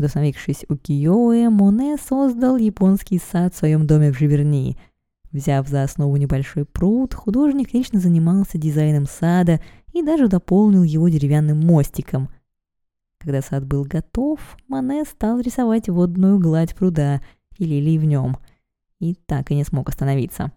Вдохновившись 0.00 0.64
у 0.68 0.76
Киоэ, 0.76 1.48
Моне 1.50 1.96
создал 1.96 2.56
японский 2.56 3.20
сад 3.20 3.54
в 3.54 3.58
своем 3.58 3.86
доме 3.86 4.10
в 4.10 4.18
Живерни. 4.18 4.76
Взяв 5.30 5.68
за 5.68 5.84
основу 5.84 6.16
небольшой 6.16 6.64
пруд, 6.64 7.14
художник 7.14 7.72
лично 7.72 8.00
занимался 8.00 8.58
дизайном 8.58 9.06
сада 9.06 9.60
и 9.92 10.02
даже 10.02 10.26
дополнил 10.26 10.82
его 10.82 11.08
деревянным 11.08 11.60
мостиком– 11.60 12.28
когда 13.20 13.42
сад 13.42 13.66
был 13.66 13.84
готов, 13.84 14.40
Мане 14.66 15.04
стал 15.04 15.40
рисовать 15.40 15.90
водную 15.90 16.38
гладь 16.38 16.74
пруда 16.74 17.20
и 17.58 17.66
лилии 17.66 17.98
в 17.98 18.04
нем, 18.04 18.38
и 18.98 19.14
так 19.14 19.50
и 19.50 19.54
не 19.54 19.62
смог 19.62 19.90
остановиться. 19.90 20.52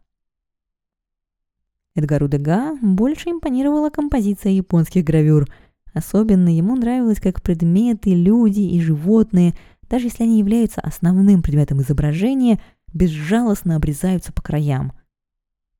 Эдгару 1.93 2.29
Дега 2.29 2.73
больше 2.81 3.31
импонировала 3.31 3.89
композиция 3.89 4.53
японских 4.53 5.03
гравюр. 5.03 5.49
Особенно 5.93 6.49
ему 6.49 6.75
нравилось, 6.75 7.19
как 7.19 7.41
предметы, 7.41 8.13
люди 8.13 8.61
и 8.61 8.81
животные, 8.81 9.53
даже 9.89 10.07
если 10.07 10.23
они 10.23 10.39
являются 10.39 10.81
основным 10.81 11.41
предметом 11.41 11.81
изображения, 11.81 12.59
безжалостно 12.91 13.75
обрезаются 13.75 14.33
по 14.33 14.41
краям. 14.41 14.93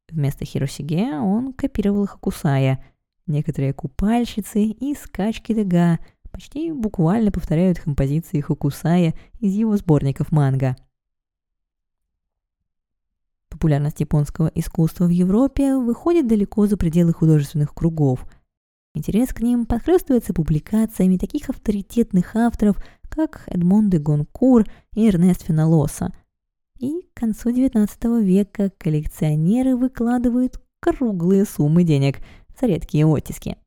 Вместо 0.10 0.46
Хиросиге 0.46 1.18
он 1.20 1.54
копировал 1.54 2.06
Хакусая, 2.06 2.84
некоторые 3.26 3.74
купальщицы 3.74 4.64
и 4.64 4.96
скачки 4.96 5.54
Дега– 5.54 6.00
почти 6.34 6.72
буквально 6.72 7.32
повторяют 7.32 7.80
композиции 7.80 8.42
Хокусая 8.42 9.14
из 9.40 9.54
его 9.54 9.78
сборников 9.78 10.32
манга. 10.32 10.76
Популярность 13.50 14.00
японского 14.00 14.52
искусства 14.56 15.06
в 15.06 15.10
Европе 15.10 15.78
выходит 15.78 16.28
далеко 16.28 16.66
за 16.66 16.76
пределы 16.76 17.14
художественных 17.14 17.74
кругов. 17.74 18.26
Интерес 18.96 19.34
к 19.34 19.42
ним 19.42 19.66
подхлестывается 19.66 20.34
публикациями 20.34 21.18
таких 21.18 21.50
авторитетных 21.50 22.36
авторов, 22.36 22.78
как 23.10 23.44
Эдмон 23.48 23.90
де 23.90 23.98
Гонкур 23.98 24.66
и 24.94 25.08
Эрнест 25.08 25.44
Феналоса. 25.44 26.14
И 26.80 27.02
к 27.02 27.20
концу 27.20 27.50
XIX 27.50 28.22
века 28.22 28.72
коллекционеры 28.78 29.76
выкладывают 29.76 30.62
круглые 30.80 31.46
суммы 31.46 31.84
денег 31.84 32.20
за 32.60 32.68
редкие 32.68 33.06
оттиски. 33.08 33.58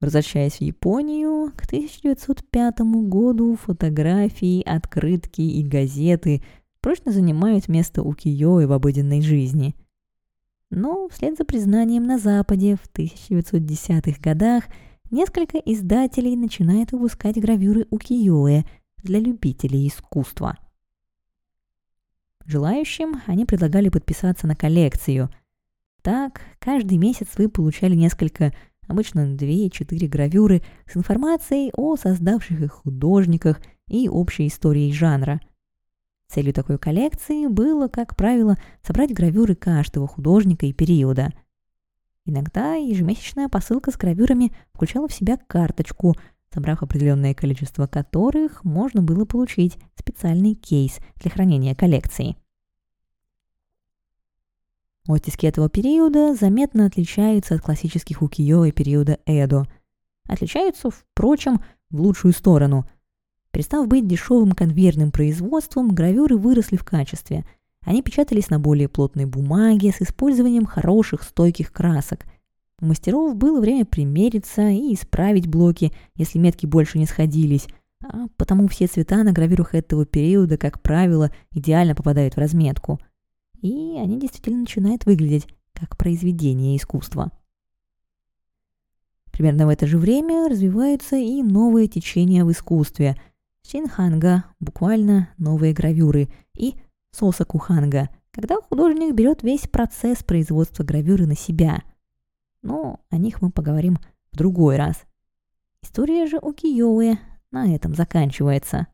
Возвращаясь 0.00 0.58
в 0.58 0.60
Японию, 0.60 1.52
к 1.56 1.66
1905 1.66 2.80
году 3.08 3.56
фотографии, 3.56 4.62
открытки 4.62 5.40
и 5.40 5.62
газеты 5.62 6.42
прочно 6.80 7.12
занимают 7.12 7.68
место 7.68 8.02
укиё 8.02 8.66
в 8.66 8.72
обыденной 8.72 9.22
жизни. 9.22 9.74
Но 10.70 11.08
вслед 11.08 11.36
за 11.36 11.44
признанием 11.44 12.02
на 12.02 12.18
Западе 12.18 12.76
в 12.76 12.88
1910-х 12.96 14.20
годах 14.20 14.64
несколько 15.10 15.58
издателей 15.58 16.36
начинают 16.36 16.92
выпускать 16.92 17.40
гравюры 17.40 17.86
укиё 17.90 18.64
для 19.02 19.20
любителей 19.20 19.86
искусства. 19.86 20.56
Желающим 22.44 23.22
они 23.26 23.44
предлагали 23.44 23.88
подписаться 23.88 24.46
на 24.46 24.54
коллекцию. 24.54 25.30
Так, 26.02 26.42
каждый 26.58 26.98
месяц 26.98 27.28
вы 27.36 27.48
получали 27.48 27.94
несколько 27.94 28.52
обычно 28.86 29.34
2-4 29.34 30.06
гравюры 30.06 30.62
с 30.86 30.96
информацией 30.96 31.72
о 31.76 31.96
создавших 31.96 32.60
их 32.60 32.72
художниках 32.72 33.60
и 33.88 34.08
общей 34.08 34.46
историей 34.46 34.92
жанра. 34.92 35.40
Целью 36.28 36.52
такой 36.52 36.78
коллекции 36.78 37.46
было, 37.46 37.88
как 37.88 38.16
правило, 38.16 38.56
собрать 38.82 39.12
гравюры 39.12 39.54
каждого 39.54 40.06
художника 40.06 40.66
и 40.66 40.72
периода. 40.72 41.32
Иногда 42.24 42.74
ежемесячная 42.74 43.48
посылка 43.48 43.92
с 43.92 43.96
гравюрами 43.96 44.52
включала 44.74 45.06
в 45.06 45.12
себя 45.12 45.38
карточку, 45.46 46.16
собрав 46.52 46.82
определенное 46.82 47.34
количество 47.34 47.86
которых 47.86 48.64
можно 48.64 49.02
было 49.02 49.24
получить 49.24 49.78
специальный 49.94 50.54
кейс 50.54 50.98
для 51.16 51.30
хранения 51.30 51.74
коллекции. 51.74 52.36
Оттиски 55.06 55.46
этого 55.46 55.68
периода 55.68 56.34
заметно 56.34 56.86
отличаются 56.86 57.54
от 57.54 57.60
классических 57.60 58.22
укиё 58.22 58.70
периода 58.72 59.20
Эдо. 59.24 59.66
Отличаются, 60.28 60.90
впрочем, 60.90 61.62
в 61.90 62.00
лучшую 62.00 62.32
сторону. 62.32 62.88
Перестав 63.56 63.88
быть 63.88 64.06
дешевым 64.06 64.52
конвейерным 64.52 65.10
производством, 65.10 65.94
гравюры 65.94 66.36
выросли 66.36 66.76
в 66.76 66.84
качестве. 66.84 67.46
Они 67.80 68.02
печатались 68.02 68.50
на 68.50 68.60
более 68.60 68.86
плотной 68.86 69.24
бумаге 69.24 69.92
с 69.92 70.02
использованием 70.02 70.66
хороших 70.66 71.22
стойких 71.22 71.72
красок. 71.72 72.26
У 72.82 72.84
мастеров 72.84 73.34
было 73.34 73.58
время 73.58 73.86
примериться 73.86 74.68
и 74.68 74.92
исправить 74.92 75.46
блоки, 75.46 75.90
если 76.16 76.38
метки 76.38 76.66
больше 76.66 76.98
не 76.98 77.06
сходились, 77.06 77.66
а 78.04 78.26
потому 78.36 78.68
все 78.68 78.88
цвета 78.88 79.24
на 79.24 79.32
гравюрах 79.32 79.74
этого 79.74 80.04
периода, 80.04 80.58
как 80.58 80.82
правило, 80.82 81.30
идеально 81.50 81.94
попадают 81.94 82.34
в 82.34 82.38
разметку– 82.38 83.00
и 83.62 83.96
они 83.98 84.20
действительно 84.20 84.58
начинают 84.58 85.06
выглядеть 85.06 85.46
как 85.72 85.96
произведение 85.96 86.76
искусства. 86.76 87.32
Примерно 89.32 89.66
в 89.66 89.70
это 89.70 89.86
же 89.86 89.98
время 89.98 90.46
развиваются 90.46 91.16
и 91.16 91.42
новые 91.42 91.88
течения 91.88 92.44
в 92.44 92.52
искусстве. 92.52 93.16
Синханга, 93.66 94.44
буквально 94.60 95.28
новые 95.38 95.72
гравюры, 95.72 96.28
и 96.56 96.76
сосакуханга, 97.10 98.10
когда 98.30 98.56
художник 98.60 99.14
берет 99.14 99.42
весь 99.42 99.66
процесс 99.66 100.22
производства 100.22 100.84
гравюры 100.84 101.26
на 101.26 101.34
себя. 101.34 101.82
Но 102.62 103.00
о 103.10 103.16
них 103.16 103.42
мы 103.42 103.50
поговорим 103.50 103.98
в 104.30 104.36
другой 104.36 104.76
раз. 104.76 105.02
История 105.82 106.26
же 106.26 106.38
Укиёэ 106.38 107.16
на 107.50 107.74
этом 107.74 107.94
заканчивается. 107.94 108.86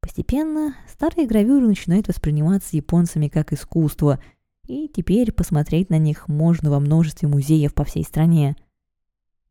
Постепенно 0.00 0.74
старые 0.88 1.26
гравюры 1.26 1.66
начинают 1.66 2.08
восприниматься 2.08 2.76
японцами 2.76 3.28
как 3.28 3.52
искусство, 3.52 4.20
и 4.66 4.88
теперь 4.88 5.32
посмотреть 5.32 5.90
на 5.90 5.98
них 5.98 6.28
можно 6.28 6.70
во 6.70 6.80
множестве 6.80 7.28
музеев 7.28 7.74
по 7.74 7.84
всей 7.84 8.04
стране. 8.04 8.56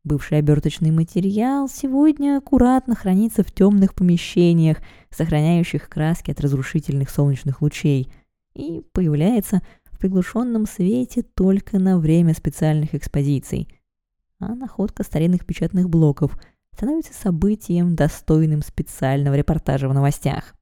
Бывший 0.02 0.38
оберточный 0.38 0.90
материал 0.90 1.68
сегодня 1.68 2.38
аккуратно 2.38 2.94
хранится 2.94 3.42
в 3.42 3.52
темных 3.52 3.94
помещениях, 3.94 4.78
сохраняющих 5.10 5.88
краски 5.88 6.30
от 6.30 6.40
разрушительных 6.40 7.10
солнечных 7.10 7.60
лучей, 7.60 8.10
и 8.54 8.82
появляется 8.92 9.60
в 9.84 9.98
приглушенном 9.98 10.66
свете 10.66 11.22
только 11.22 11.78
на 11.78 11.98
время 11.98 12.34
специальных 12.34 12.94
экспозиций. 12.94 13.68
А 14.38 14.54
находка 14.54 15.02
старинных 15.02 15.44
печатных 15.44 15.90
блоков– 15.90 16.40
становится 16.80 17.12
событием, 17.12 17.94
достойным 17.94 18.62
специального 18.62 19.34
репортажа 19.34 19.86
в 19.86 19.92
новостях. 19.92 20.54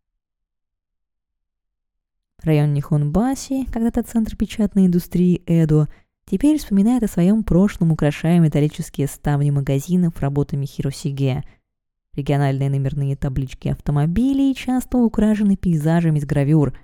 Район 2.43 2.75
Нихонбаси, 2.75 3.67
когда-то 3.67 4.03
центр 4.03 4.35
печатной 4.37 4.87
индустрии 4.87 5.45
Эдо, 5.47 5.89
теперь 6.31 6.59
вспоминает 6.59 7.03
о 7.03 7.09
своем 7.09 7.43
прошлом, 7.43 7.93
украшая 7.93 8.39
металлические 8.41 9.07
ставни 9.07 9.51
магазинов 9.51 10.21
работами 10.21 10.67
Хиросиге. 10.67 11.43
Региональные 12.15 12.71
номерные 12.71 13.17
таблички 13.17 13.69
автомобилей 13.69 14.55
часто 14.55 14.99
украшены 14.99 15.57
пейзажами 15.57 16.19
с 16.19 16.25
гравюр. 16.25 16.77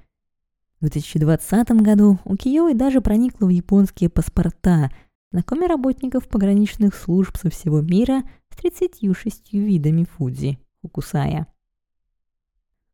В 0.80 0.83
2020 0.83 1.70
году 1.83 2.18
у 2.24 2.37
Киёи 2.37 2.74
даже 2.74 3.00
проникла 3.00 3.46
в 3.46 3.50
японские 3.50 4.11
паспорта, 4.11 4.90
знакомя 5.33 5.68
работников 5.68 6.28
пограничных 6.28 6.94
служб 6.94 7.37
со 7.37 7.50
всего 7.50 7.80
мира 7.80 8.22
с 8.50 8.57
36 8.57 9.52
видами 9.52 10.04
фудзи 10.04 10.59
Фукусая. 10.83 11.46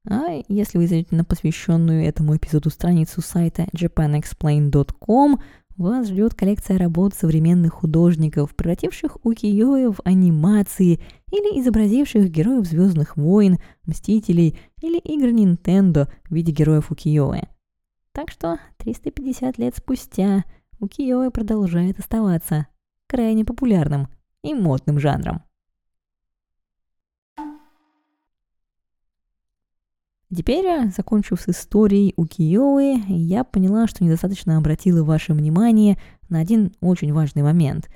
А 0.09 0.41
если 0.49 0.79
вы 0.79 0.87
зайдете 0.87 1.15
на 1.15 1.25
посвященную 1.25 2.05
этому 2.05 2.37
эпизоду 2.37 2.71
страницу 2.71 3.21
сайта 3.21 3.67
japanexplain.com, 3.77 5.41
вас 5.81 6.09
ждет 6.09 6.35
коллекция 6.35 6.79
работ 6.79 7.15
современных 7.15 7.73
художников, 7.75 8.55
превративших 8.55 9.19
укиёэ 9.25 9.91
в 9.91 10.01
анимации 10.05 11.01
или 11.33 11.61
изобразивших 11.61 12.31
героев 12.31 12.67
Звездных 12.67 13.17
войн, 13.17 13.59
Мстителей 13.85 14.59
или 14.83 14.99
игр 14.99 15.29
Nintendo 15.29 16.09
в 16.29 16.35
виде 16.35 16.53
героев 16.53 16.91
укиёэ. 16.91 17.49
Так 18.13 18.31
что 18.31 18.59
350 18.79 19.59
лет 19.59 19.77
спустя 19.77 20.45
укиёэ 20.81 21.31
продолжает 21.31 21.99
оставаться 21.99 22.67
крайне 23.07 23.45
популярным 23.45 24.09
и 24.43 24.55
модным 24.55 24.99
жанром. 24.99 25.43
Теперь, 30.35 30.65
э, 30.65 30.91
закончив 30.97 31.41
с 31.41 31.49
историей 31.49 32.15
у 32.17 32.25
Киои, 32.25 33.03
я 33.09 33.43
поняла, 33.43 33.89
что 33.89 34.05
недостаточно 34.05 34.57
обратила 34.57 35.03
ваше 35.03 35.35
внимание 35.35 35.99
на 36.29 36.39
один 36.39 36.73
очень 36.81 37.13
важный 37.13 37.43
момент. 37.43 37.91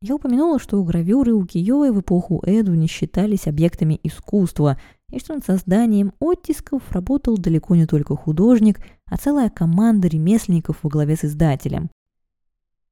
Я 0.00 0.14
упомянула, 0.14 0.58
что 0.58 0.82
гравюры 0.82 1.34
у 1.34 1.44
Киои 1.44 1.90
в 1.90 2.00
эпоху 2.00 2.42
Эду 2.46 2.74
не 2.74 2.86
считались 2.86 3.46
объектами 3.46 4.00
искусства, 4.02 4.78
и 5.10 5.18
что 5.18 5.34
над 5.34 5.44
созданием 5.44 6.14
оттисков 6.20 6.90
работал 6.90 7.36
далеко 7.36 7.76
не 7.76 7.86
только 7.86 8.16
художник, 8.16 8.80
а 9.04 9.18
целая 9.18 9.50
команда 9.50 10.08
ремесленников 10.08 10.78
во 10.82 10.88
главе 10.88 11.16
с 11.16 11.24
издателем. 11.24 11.90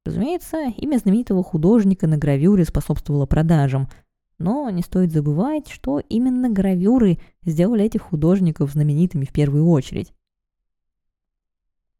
Разумеется, 0.05 0.71
имя 0.77 0.97
знаменитого 0.97 1.43
художника 1.43 2.05
на 2.05 2.17
гравюре 2.17 2.63
способствовало 2.63 3.25
продажам– 3.25 3.89
но 4.41 4.69
не 4.69 4.81
стоит 4.81 5.11
забывать, 5.11 5.69
что 5.69 5.99
именно 5.99 6.49
гравюры 6.49 7.19
сделали 7.43 7.85
этих 7.85 8.01
художников 8.01 8.71
знаменитыми 8.71 9.25
в 9.25 9.31
первую 9.31 9.67
очередь. 9.67 10.13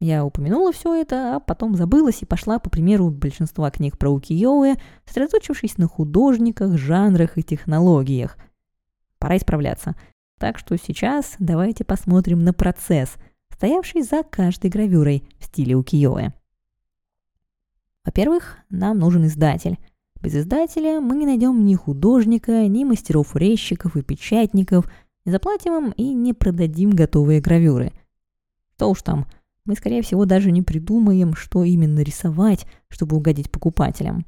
Я 0.00 0.24
упомянула 0.24 0.72
все 0.72 1.00
это, 1.00 1.36
а 1.36 1.40
потом 1.40 1.76
забылась 1.76 2.22
и 2.22 2.26
пошла 2.26 2.58
по 2.58 2.68
примеру 2.68 3.10
большинства 3.10 3.70
книг 3.70 3.98
про 3.98 4.10
укиё 4.10 4.74
сосредоточившись 5.06 5.78
на 5.78 5.86
художниках, 5.86 6.76
жанрах 6.76 7.38
и 7.38 7.44
технологиях. 7.44 8.36
Пора 9.20 9.36
исправляться. 9.36 9.94
Так 10.40 10.58
что 10.58 10.76
сейчас 10.76 11.36
давайте 11.38 11.84
посмотрим 11.84 12.42
на 12.42 12.52
процесс, 12.52 13.14
стоявший 13.48 14.02
за 14.02 14.24
каждой 14.24 14.70
гравюрой 14.70 15.22
в 15.38 15.44
стиле 15.44 15.76
укиё 15.76 16.32
Во-первых, 18.04 18.58
нам 18.70 18.98
нужен 18.98 19.26
издатель. 19.26 19.78
Без 20.22 20.36
издателя 20.36 21.00
мы 21.00 21.16
не 21.16 21.26
найдем 21.26 21.64
ни 21.64 21.74
художника, 21.74 22.68
ни 22.68 22.84
мастеров-резчиков 22.84 23.96
и 23.96 24.02
печатников, 24.02 24.88
не 25.24 25.32
заплатим 25.32 25.86
им 25.86 25.90
и 25.96 26.14
не 26.14 26.32
продадим 26.32 26.90
готовые 26.90 27.40
гравюры. 27.40 27.92
Что 28.76 28.90
уж 28.90 29.02
там, 29.02 29.26
мы, 29.64 29.74
скорее 29.74 30.00
всего, 30.02 30.24
даже 30.24 30.52
не 30.52 30.62
придумаем, 30.62 31.34
что 31.34 31.64
именно 31.64 32.00
рисовать, 32.00 32.66
чтобы 32.88 33.16
угодить 33.16 33.50
покупателям. 33.50 34.24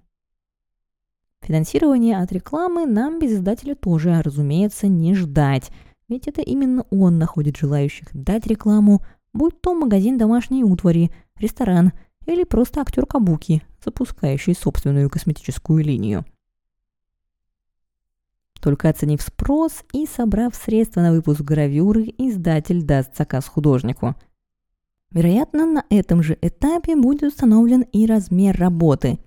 Финансирование 1.42 2.18
от 2.18 2.33
рекламы 2.33 2.87
нам 2.87 3.20
без 3.20 3.33
издателя 3.33 3.76
тоже, 3.76 4.20
разумеется, 4.20 4.88
не 4.88 5.14
ждать, 5.14 5.70
ведь 6.09 6.26
это 6.26 6.40
именно 6.40 6.85
он 6.90 7.18
находит 7.18 7.57
желающих 7.57 8.09
дать 8.12 8.46
рекламу, 8.48 9.00
будь 9.33 9.61
то 9.61 9.74
магазин 9.74 10.18
домашней 10.18 10.64
утвари, 10.64 11.12
ресторан 11.37 11.92
или 12.26 12.42
просто 12.42 12.80
актер 12.80 13.07
Кабуки, 13.07 13.62
запускающий 13.85 14.55
собственную 14.55 15.11
косметическую 15.11 15.85
линию. 15.85 16.25
Только 18.61 18.88
оценив 18.88 19.20
спрос 19.20 19.85
и 19.92 20.07
собрав 20.07 20.55
средства 20.55 21.03
на 21.03 21.12
выпуск 21.12 21.42
гравюры, 21.42 22.07
издатель 22.16 22.83
даст 22.83 23.16
заказ 23.16 23.47
художнику. 23.47 24.14
Вероятно, 25.11 25.66
на 25.66 25.85
этом 25.90 26.23
же 26.23 26.38
этапе 26.40 26.97
будет 26.97 27.25
установлен 27.25 27.83
и 27.83 28.07
размер 28.07 28.57
работы. 28.57 29.18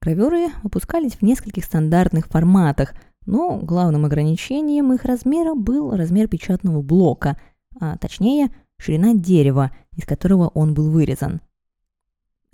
Гравюры 0.00 0.48
выпускались 0.62 1.16
в 1.16 1.22
нескольких 1.22 1.64
стандартных 1.64 2.26
форматах, 2.26 2.94
но 3.26 3.58
главным 3.58 4.06
ограничением 4.06 4.92
их 4.92 5.04
размера 5.04 5.54
был 5.54 5.94
размер 5.94 6.28
печатного 6.28 6.82
блока, 6.82 7.38
а 7.78 7.98
точнее 7.98 8.48
ширина 8.78 9.14
дерева, 9.14 9.72
из 9.92 10.04
которого 10.04 10.48
он 10.48 10.74
был 10.74 10.90
вырезан– 10.90 11.40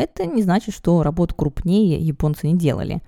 это 0.01 0.25
не 0.25 0.43
значит, 0.43 0.75
что 0.75 1.03
работу 1.03 1.35
крупнее 1.35 1.99
японцы 1.99 2.47
не 2.47 2.57
делали. 2.57 3.03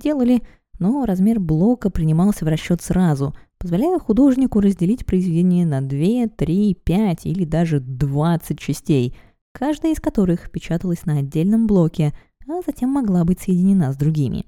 Делали, 0.00 0.42
но 0.80 1.04
размер 1.04 1.38
блока 1.38 1.88
принимался 1.88 2.44
в 2.44 2.48
расчет 2.48 2.82
сразу, 2.82 3.32
позволяя 3.58 4.00
художнику 4.00 4.58
разделить 4.58 5.06
произведение 5.06 5.64
на 5.64 5.80
2, 5.80 6.26
3, 6.36 6.74
5 6.74 7.26
или 7.26 7.44
даже 7.44 7.78
20 7.78 8.58
частей, 8.58 9.16
каждая 9.52 9.92
из 9.92 10.00
которых 10.00 10.50
печаталась 10.50 11.06
на 11.06 11.18
отдельном 11.18 11.68
блоке, 11.68 12.12
а 12.48 12.60
затем 12.66 12.90
могла 12.90 13.24
быть 13.24 13.40
соединена 13.40 13.92
с 13.92 13.96
другими. 13.96 14.46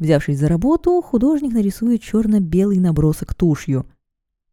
Взявшись 0.00 0.40
за 0.40 0.48
работу, 0.48 1.00
художник 1.00 1.52
нарисует 1.52 2.02
черно-белый 2.02 2.80
набросок 2.80 3.34
тушью– 3.34 3.86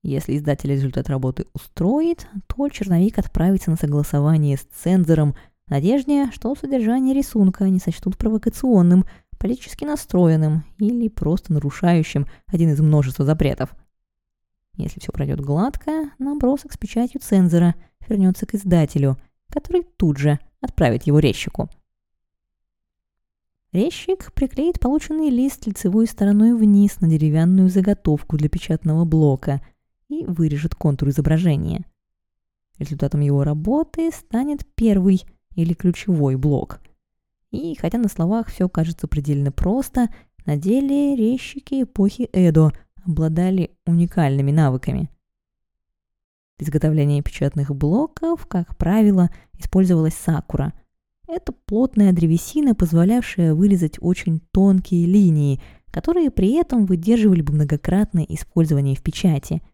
если 0.01 0.38
издатель 0.38 0.71
результат 0.71 1.09
работы 1.09 1.45
устроит, 1.53 2.27
то 2.47 2.69
черновик 2.69 3.17
отправится 3.17 3.69
на 3.69 3.75
согласование 3.75 4.57
с 4.57 4.62
цензором 4.62 5.35
в 5.67 5.71
надежде, 5.71 6.31
что 6.31 6.55
содержание 6.55 7.13
рисунка 7.13 7.67
не 7.69 7.79
сочтут 7.79 8.17
провокационным, 8.17 9.05
политически 9.38 9.83
настроенным 9.83 10.63
или 10.77 11.09
просто 11.09 11.51
нарушающим 11.51 12.27
один 12.47 12.71
из 12.71 12.79
множества 12.79 13.25
запретов. 13.25 13.75
Если 14.75 15.01
все 15.01 15.12
пройдет 15.12 15.41
гладко, 15.41 16.12
набросок 16.17 16.71
с 16.71 16.77
печатью 16.77 17.19
цензора 17.21 17.75
вернется 18.07 18.45
к 18.45 18.55
издателю, 18.55 19.17
который 19.49 19.83
тут 19.97 20.17
же 20.17 20.39
отправит 20.62 21.03
его 21.03 21.19
резчику. 21.19 21.69
Резчик 23.73 24.31
приклеит 24.33 24.79
полученный 24.79 25.29
лист 25.29 25.67
лицевой 25.67 26.07
стороной 26.07 26.55
вниз 26.55 27.01
на 27.01 27.09
деревянную 27.09 27.69
заготовку 27.69 28.38
для 28.38 28.47
печатного 28.47 29.03
блока– 29.03 29.62
и 30.10 30.26
вырежет 30.26 30.76
контур 30.76 31.10
изображения. 31.10 31.86
Результатом 32.78 33.22
его 33.22 33.43
работы 33.43 34.12
станет 34.12 34.65
первый 34.76 35.24
или 35.56 35.74
ключевой 35.74 36.36
блок. 36.36 36.82
И 37.52 37.76
хотя 37.80 37.98
на 37.98 38.10
словах 38.10 38.48
все 38.48 38.67
кажется 38.67 39.08
предельно 39.08 39.52
просто, 39.52 40.10
на 40.45 40.58
деле 40.58 41.15
резчики 41.15 41.84
эпохи 41.84 42.30
Эдо 42.34 42.72
обладали 43.06 43.72
уникальными 43.86 44.52
навыками. 44.52 45.10
Для 46.58 46.67
изготовления 46.67 47.22
печатных 47.22 47.74
блоков, 47.76 48.45
как 48.45 48.76
правило, 48.78 49.30
использовалась 49.58 50.15
сакура. 50.15 50.74
Это 51.28 51.54
плотная 51.54 52.12
древесина, 52.12 52.76
позволявшая 52.76 53.54
вырезать 53.54 53.98
очень 54.00 54.41
тонкие 54.52 55.06
линии, 55.06 55.62
которые 55.91 56.32
при 56.32 56.54
этом 56.54 56.86
выдерживали 56.86 57.41
бы 57.41 57.54
многократное 57.54 58.26
использование 58.28 58.95
в 58.95 59.04
печати– 59.04 59.62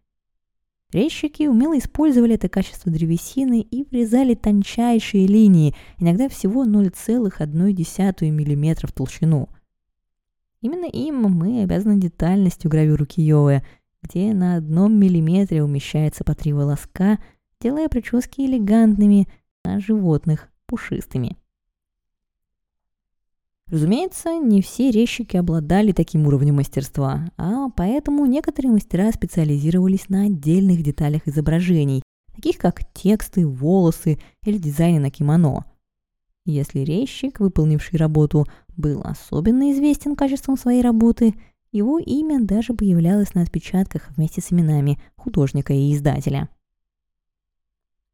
Резчики 0.92 1.46
умело 1.48 1.76
использовали 1.76 2.36
это 2.36 2.48
качество 2.48 2.92
древесины 2.92 3.60
и 3.60 3.84
врезали 3.84 4.34
тончайшие 4.34 5.26
линии, 5.26 5.74
иногда 5.98 6.28
всего 6.28 6.64
0,1 6.64 8.30
мм 8.30 8.86
в 8.86 8.92
толщину. 8.92 9.48
Именно 10.60 10.86
им 10.86 11.22
мы 11.22 11.62
обязаны 11.62 12.00
детальностью 12.00 12.70
гравюры 12.70 13.04
Киоэ, 13.04 13.62
где 14.02 14.32
на 14.32 14.56
одном 14.56 14.98
миллиметре 14.98 15.62
умещается 15.62 16.22
по 16.22 16.34
три 16.34 16.52
волоска, 16.52 17.18
делая 17.60 17.88
прически 17.88 18.42
элегантными, 18.42 19.28
а 19.64 19.80
животных 19.80 20.48
пушистыми. 20.66 21.36
Разумеется, 23.68 24.38
не 24.38 24.62
все 24.62 24.92
резчики 24.92 25.36
обладали 25.36 25.90
таким 25.90 26.26
уровнем 26.28 26.56
мастерства, 26.56 27.28
а 27.36 27.68
поэтому 27.70 28.24
некоторые 28.24 28.70
мастера 28.70 29.10
специализировались 29.10 30.08
на 30.08 30.26
отдельных 30.26 30.84
деталях 30.84 31.26
изображений, 31.26 32.04
таких 32.32 32.58
как 32.58 32.84
тексты, 32.92 33.44
волосы 33.44 34.18
или 34.44 34.58
дизайны 34.58 35.00
на 35.00 35.10
кимоно. 35.10 35.64
Если 36.44 36.80
резчик, 36.80 37.40
выполнивший 37.40 37.98
работу, 37.98 38.46
был 38.76 39.02
особенно 39.02 39.72
известен 39.72 40.14
качеством 40.14 40.56
своей 40.56 40.80
работы, 40.80 41.34
его 41.72 41.98
имя 41.98 42.40
даже 42.40 42.72
появлялось 42.72 43.34
на 43.34 43.42
отпечатках 43.42 44.10
вместе 44.10 44.40
с 44.40 44.52
именами 44.52 45.00
художника 45.16 45.72
и 45.72 45.92
издателя. 45.92 46.48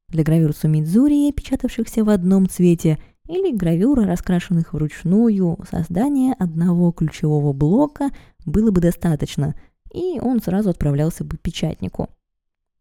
Для 0.08 0.24
гравюр 0.24 0.54
Сумидзури, 0.54 1.30
печатавшихся 1.32 2.04
в 2.04 2.08
одном 2.08 2.48
цвете– 2.48 2.98
или 3.26 3.54
гравюры, 3.54 4.04
раскрашенных 4.04 4.72
вручную, 4.72 5.58
создание 5.70 6.34
одного 6.34 6.92
ключевого 6.92 7.52
блока 7.52 8.10
было 8.44 8.70
бы 8.70 8.80
достаточно, 8.80 9.54
и 9.92 10.18
он 10.20 10.42
сразу 10.42 10.70
отправлялся 10.70 11.24
бы 11.24 11.36
печатнику. 11.36 12.08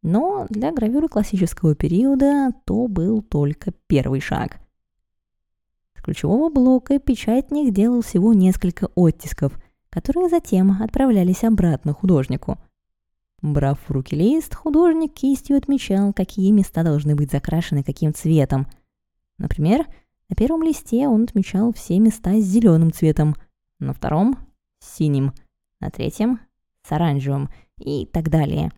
Но 0.01 0.47
для 0.49 0.71
гравюры 0.71 1.07
классического 1.07 1.75
периода 1.75 2.51
то 2.65 2.87
был 2.87 3.21
только 3.21 3.71
первый 3.87 4.19
шаг. 4.19 4.59
С 5.95 6.01
ключевого 6.01 6.49
блока 6.49 6.97
печатник 6.97 7.71
делал 7.71 8.01
всего 8.01 8.33
несколько 8.33 8.89
оттисков, 8.95 9.53
которые 9.91 10.29
затем 10.29 10.81
отправлялись 10.81 11.43
обратно 11.43 11.93
художнику. 11.93 12.57
Брав 13.43 13.79
в 13.87 13.91
руки 13.91 14.15
лист, 14.15 14.55
художник 14.55 15.13
кистью 15.13 15.57
отмечал, 15.57 16.13
какие 16.13 16.51
места 16.51 16.83
должны 16.83 17.15
быть 17.15 17.31
закрашены 17.31 17.83
каким 17.83 18.13
цветом. 18.13 18.67
Например, 19.37 19.85
на 20.31 20.35
первом 20.35 20.63
листе 20.63 21.09
он 21.09 21.23
отмечал 21.23 21.73
все 21.73 21.99
места 21.99 22.39
с 22.39 22.45
зеленым 22.45 22.93
цветом, 22.93 23.35
на 23.79 23.93
втором– 23.93 24.37
синим, 24.79 25.33
на 25.81 25.91
третьем– 25.91 26.39
с 26.87 26.91
оранжевым 26.93 27.49
и 27.77 28.05
так 28.05 28.29
далее. 28.29 28.71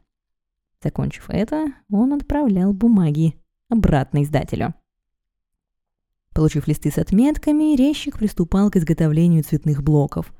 Закончив 0.84 1.30
это, 1.30 1.68
он 1.92 2.14
отправлял 2.14 2.74
бумаги 2.74 3.36
обратно 3.70 4.24
издателю. 4.24 4.74
Получив 6.34 6.68
листы 6.68 6.90
с 6.90 6.98
отметками, 6.98 7.76
резчик 7.76 8.18
приступал 8.18 8.72
к 8.72 8.78
изготовлению 8.78 9.44
цветных 9.44 9.84
блоков. 9.84 10.34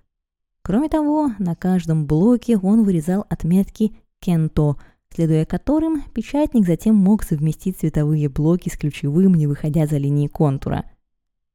Кроме 0.64 0.90
того, 0.90 1.30
на 1.38 1.56
каждом 1.56 2.08
блоке 2.08 2.58
он 2.58 2.84
вырезал 2.84 3.24
отметки 3.30 3.96
«кенто», 4.20 4.78
следуя 5.14 5.46
которым 5.46 6.02
печатник 6.10 6.66
затем 6.66 6.96
мог 6.96 7.22
совместить 7.22 7.78
цветовые 7.78 8.30
блоки 8.30 8.70
с 8.70 8.78
ключевым, 8.78 9.36
не 9.36 9.46
выходя 9.46 9.86
за 9.86 9.98
линии 9.98 10.28
контура– 10.28 10.86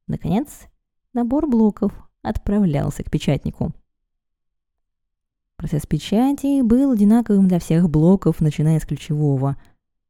Наконец, 0.09 0.67
набор 1.13 1.47
блоков 1.47 1.93
отправлялся 2.23 3.03
к 3.03 3.11
печатнику. 3.11 3.71
Процесс 5.55 5.85
печати 5.85 6.61
был 6.63 6.91
одинаковым 6.91 7.47
для 7.47 7.59
всех 7.59 7.89
блоков, 7.91 8.41
начиная 8.41 8.79
с 8.79 8.85
ключевого. 8.85 9.55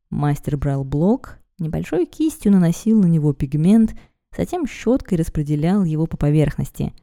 Мастер 0.10 0.56
брал 0.56 0.86
блок, 0.86 1.38
небольшой 1.60 2.06
кистью 2.06 2.54
наносил 2.54 3.02
на 3.02 3.08
него 3.08 3.34
пигмент, 3.34 3.94
затем 4.36 4.66
щеткой 4.66 5.18
распределял 5.18 5.84
его 5.84 6.08
по 6.08 6.16
поверхности. 6.16 6.94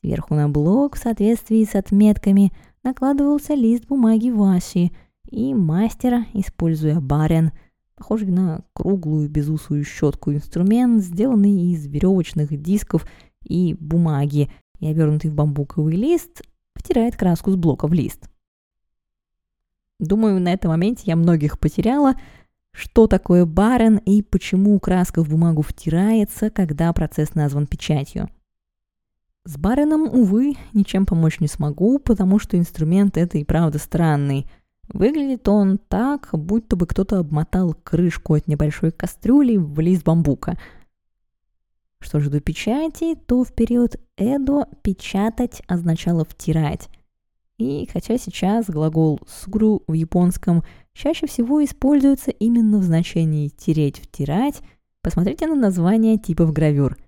Сверху 0.00 0.34
на 0.34 0.48
блок, 0.48 0.96
в 0.96 0.98
соответствии 0.98 1.62
с 1.62 1.76
отметками, 1.76 2.52
накладывался 2.82 3.54
лист 3.54 3.86
бумаги 3.86 4.30
Ваши, 4.30 4.90
и 5.30 5.54
мастер, 5.54 6.26
используя 6.34 6.98
барен, 7.00 7.52
похожий 8.02 8.32
на 8.32 8.62
круглую 8.72 9.28
безусую 9.28 9.84
щетку 9.84 10.32
инструмент, 10.32 11.04
сделанный 11.04 11.70
из 11.72 11.86
веревочных 11.86 12.60
дисков 12.60 13.06
и 13.44 13.76
бумаги 13.78 14.50
и 14.80 14.88
обернутый 14.88 15.30
в 15.30 15.34
бамбуковый 15.34 15.94
лист, 15.94 16.42
втирает 16.74 17.14
краску 17.14 17.52
с 17.52 17.54
блока 17.54 17.86
в 17.86 17.92
лист. 17.92 18.28
Думаю, 20.00 20.40
на 20.40 20.52
этом 20.52 20.72
моменте 20.72 21.04
я 21.06 21.14
многих 21.14 21.60
потеряла, 21.60 22.14
что 22.72 23.06
такое 23.06 23.46
барен 23.46 23.98
и 23.98 24.20
почему 24.22 24.80
краска 24.80 25.22
в 25.22 25.28
бумагу 25.28 25.62
втирается, 25.62 26.50
когда 26.50 26.92
процесс 26.92 27.36
назван 27.36 27.68
печатью. 27.68 28.28
С 29.44 29.56
бареном, 29.56 30.08
увы, 30.12 30.56
ничем 30.72 31.06
помочь 31.06 31.38
не 31.38 31.46
смогу, 31.46 32.00
потому 32.00 32.40
что 32.40 32.58
инструмент 32.58 33.16
это 33.16 33.38
и 33.38 33.44
правда 33.44 33.78
странный– 33.78 34.50
Выглядит 34.92 35.48
он 35.48 35.78
так, 35.78 36.28
будто 36.32 36.76
бы 36.76 36.86
кто-то 36.86 37.18
обмотал 37.18 37.74
крышку 37.74 38.34
от 38.34 38.46
небольшой 38.46 38.90
кастрюли 38.92 39.56
в 39.56 39.80
лист 39.80 40.04
бамбука. 40.04 40.58
Что 41.98 42.20
же 42.20 42.28
до 42.28 42.40
печати, 42.40 43.14
то 43.14 43.42
в 43.42 43.52
период 43.52 43.96
Эдо 44.16 44.68
печатать 44.82 45.62
означало 45.66 46.26
втирать. 46.26 46.90
И 47.56 47.88
хотя 47.90 48.18
сейчас 48.18 48.66
глагол 48.68 49.20
«сугру» 49.26 49.82
в 49.86 49.94
японском 49.94 50.62
чаще 50.92 51.26
всего 51.26 51.64
используется 51.64 52.30
именно 52.30 52.78
в 52.78 52.82
значении 52.82 53.48
«тереть», 53.48 53.98
«втирать», 53.98 54.60
посмотрите 55.00 55.46
на 55.46 55.54
название 55.54 56.18
типов 56.18 56.52
гравюр. 56.52 56.98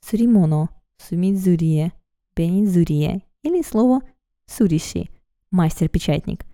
Суримоно, 0.00 0.70
сумидзурие, 0.96 1.92
бенидзурие 2.34 3.22
или 3.42 3.62
слово 3.62 4.00
суриши, 4.46 5.08
мастер-печатник. 5.50 6.49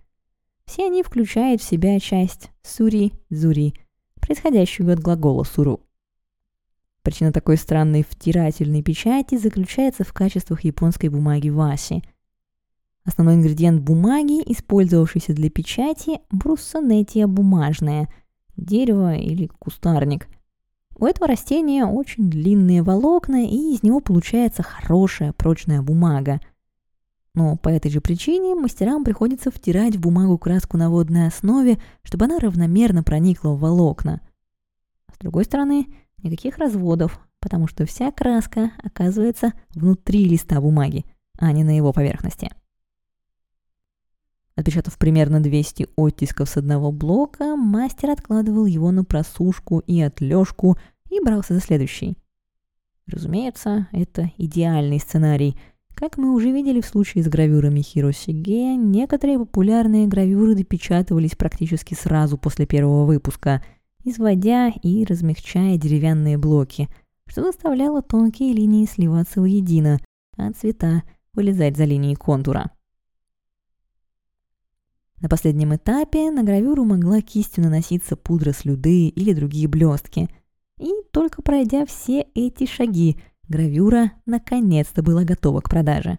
Все 0.67 0.87
они 0.87 1.03
включают 1.03 1.63
в 1.63 1.65
себя 1.65 1.99
часть 2.01 2.51
сури-зури, 2.63 3.75
происходящую 4.21 4.93
от 4.93 4.99
глагола 4.99 5.45
суру. 5.45 5.81
Причина 7.03 7.33
такой 7.33 7.57
странной 7.57 8.03
втирательной 8.03 8.83
печати 8.83 9.39
заключается 9.39 10.03
в 10.03 10.13
качествах 10.13 10.65
японской 10.65 11.09
бумаги 11.09 11.51
васи. 11.51 12.03
Основной 13.05 13.37
ингредиент 13.37 13.81
бумаги, 13.81 14.43
использовавшийся 14.53 15.33
для 15.33 15.49
печати, 15.49 16.19
бруссонетия 16.31 17.29
бумажная, 17.29 18.09
дерево 18.57 19.15
или 19.15 19.47
кустарник. 19.47 20.27
У 20.97 21.07
этого 21.07 21.29
растения 21.29 21.87
очень 21.87 22.29
длинные 22.29 22.83
волокна, 22.83 23.45
и 23.47 23.75
из 23.75 23.85
него 23.85 24.01
получается 24.01 24.65
хорошая 24.65 25.33
прочная 25.33 25.81
бумага– 25.81 26.41
но 27.37 27.55
по 27.57 27.69
этой 27.69 27.91
же 27.91 28.01
причине 28.01 28.55
мастерам 28.55 29.05
приходится 29.05 29.51
втирать 29.51 29.95
в 29.95 30.01
бумагу 30.01 30.39
краску 30.39 30.79
на 30.79 30.89
водной 30.89 31.29
основе, 31.29 31.79
чтобы 32.03 32.25
она 32.25 32.39
равномерно 32.39 33.05
проникла 33.05 33.51
в 33.51 33.61
волокна. 33.61 34.23
С 35.15 35.19
другой 35.19 35.45
стороны, 35.45 35.87
никаких 36.23 36.57
разводов, 36.57 37.21
потому 37.39 37.69
что 37.69 37.85
вся 37.85 38.11
краска 38.11 38.73
оказывается 38.83 39.53
внутри 39.75 40.25
листа 40.25 40.63
бумаги, 40.63 41.05
а 41.39 41.53
не 41.53 41.63
на 41.63 41.77
его 41.77 41.93
поверхности. 41.93 42.51
Отпечатав 44.55 44.97
примерно 44.97 45.41
200 45.41 45.89
оттисков 45.95 46.49
с 46.49 46.57
одного 46.57 46.91
блока, 46.91 47.55
мастер 47.55 48.11
откладывал 48.11 48.65
его 48.65 48.91
на 48.91 49.05
просушку 49.05 49.81
и 49.81 50.01
отлежку 50.01 50.79
и 51.11 51.21
брался 51.21 51.53
за 51.53 51.61
следующий. 51.61 52.17
Разумеется, 53.07 53.89
это 53.93 54.33
идеальный 54.39 54.99
сценарий– 54.99 55.55
как 55.97 56.19
мы 56.19 56.35
уже 56.35 56.53
видели 56.53 56.83
в 56.83 56.87
случае 56.87 57.25
с 57.25 57.29
гравюрами 57.29 57.81
Хиросиге, 57.81 58.77
некоторые 58.77 59.39
популярные 59.39 60.07
гравюры 60.07 60.55
допечатывались 60.55 61.35
практически 61.35 61.95
сразу 61.95 62.37
после 62.37 62.67
первого 62.67 63.07
выпуска, 63.07 63.65
изводя 64.05 64.69
и 64.83 65.07
размягчая 65.07 65.79
деревянные 65.79 66.37
блоки, 66.37 66.91
что 67.27 67.43
заставляло 67.43 68.03
тонкие 68.03 68.53
линии 68.53 68.85
сливаться 68.85 69.41
воедино, 69.41 69.99
а 70.37 70.53
цвета 70.53 71.03
вылезать 71.33 71.79
за 71.79 71.85
линии 71.85 72.15
контура. 72.15 72.71
На 75.23 75.31
последнем 75.31 75.75
этапе 75.75 76.31
на 76.31 76.43
гравюру 76.43 76.85
могла 76.85 77.23
кистью 77.23 77.65
наноситься 77.65 78.17
пудра 78.17 78.53
слюды 78.53 79.09
или 79.09 79.33
другие 79.33 79.67
блестки. 79.67 80.29
И 80.79 80.91
только 81.11 81.41
пройдя 81.41 81.87
все 81.87 82.27
эти 82.35 82.67
шаги– 82.67 83.17
Гравюра 83.49 84.13
наконец-то 84.27 85.03
была 85.03 85.25
готова 85.25 85.61
к 85.61 85.71
продаже. 85.71 86.19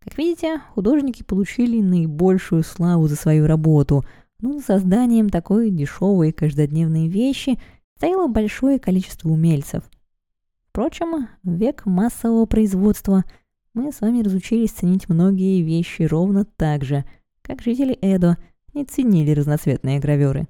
Как 0.00 0.16
видите, 0.18 0.60
художники 0.74 1.24
получили 1.24 1.80
наибольшую 1.80 2.62
славу 2.62 3.08
за 3.08 3.16
свою 3.16 3.46
работу, 3.46 4.04
но 4.40 4.58
за 4.58 4.64
созданием 4.64 5.28
такой 5.30 5.70
дешевой 5.70 6.30
каждодневной 6.30 7.08
вещи 7.08 7.58
стояло 7.96 8.28
большое 8.28 8.78
количество 8.78 9.28
умельцев. 9.28 9.82
Впрочем, 10.68 11.28
в 11.42 11.50
век 11.50 11.86
массового 11.86 12.46
производства 12.46 13.24
мы 13.74 13.90
с 13.92 14.00
вами 14.00 14.22
разучились 14.22 14.70
ценить 14.70 15.08
многие 15.08 15.62
вещи 15.62 16.02
ровно 16.02 16.44
так 16.44 16.84
же, 16.84 17.04
как 17.42 17.62
жители 17.62 17.94
Эдо 17.94 18.38
не 18.74 18.84
ценили 18.84 19.32
разноцветные 19.32 19.98
гравюры. 19.98 20.46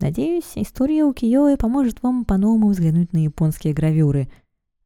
Надеюсь, 0.00 0.52
история 0.56 1.04
Укиёэ 1.04 1.56
поможет 1.56 2.02
вам 2.02 2.24
по-новому 2.24 2.68
взглянуть 2.68 3.12
на 3.12 3.18
японские 3.18 3.74
гравюры. 3.74 4.28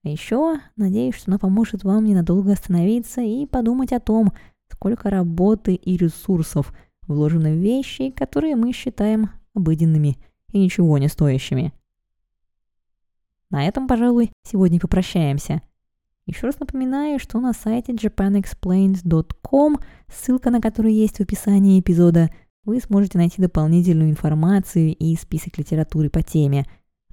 А 0.04 0.08
еще 0.08 0.60
надеюсь, 0.76 1.14
что 1.14 1.30
она 1.30 1.38
поможет 1.38 1.82
вам 1.82 2.04
ненадолго 2.04 2.52
остановиться 2.52 3.20
и 3.20 3.46
подумать 3.46 3.92
о 3.92 4.00
том, 4.00 4.32
сколько 4.70 5.10
работы 5.10 5.74
и 5.74 5.96
ресурсов 5.96 6.72
вложено 7.06 7.50
в 7.50 7.58
вещи, 7.58 8.10
которые 8.10 8.54
мы 8.54 8.72
считаем 8.72 9.30
обыденными 9.54 10.18
и 10.52 10.58
ничего 10.58 10.98
не 10.98 11.08
стоящими. 11.08 11.72
На 13.50 13.66
этом, 13.66 13.88
пожалуй, 13.88 14.30
сегодня 14.44 14.78
попрощаемся. 14.78 15.62
Еще 16.26 16.46
раз 16.46 16.60
напоминаю, 16.60 17.18
что 17.18 17.40
на 17.40 17.54
сайте 17.54 17.92
japanexplained.com, 17.94 19.78
ссылка 20.12 20.50
на 20.50 20.60
который 20.60 20.92
есть 20.92 21.16
в 21.16 21.22
описании 21.22 21.80
эпизода– 21.80 22.30
вы 22.68 22.80
сможете 22.80 23.16
найти 23.16 23.40
дополнительную 23.40 24.10
информацию 24.10 24.94
и 24.94 25.16
список 25.16 25.56
литературы 25.56 26.10
по 26.10 26.22
теме, 26.22 26.66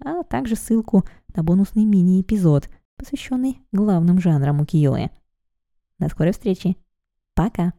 а 0.03 0.21
также 0.23 0.57
ссылку 0.57 1.05
на 1.33 1.43
бонусный 1.43 1.85
мини-эпизод, 1.85 2.69
посвященный 2.97 3.61
главным 3.71 4.19
жанрам 4.19 4.59
укиё 4.59 5.09
До 5.97 6.09
скорой 6.09 6.33
встречи. 6.33 6.75
Пока! 7.35 7.71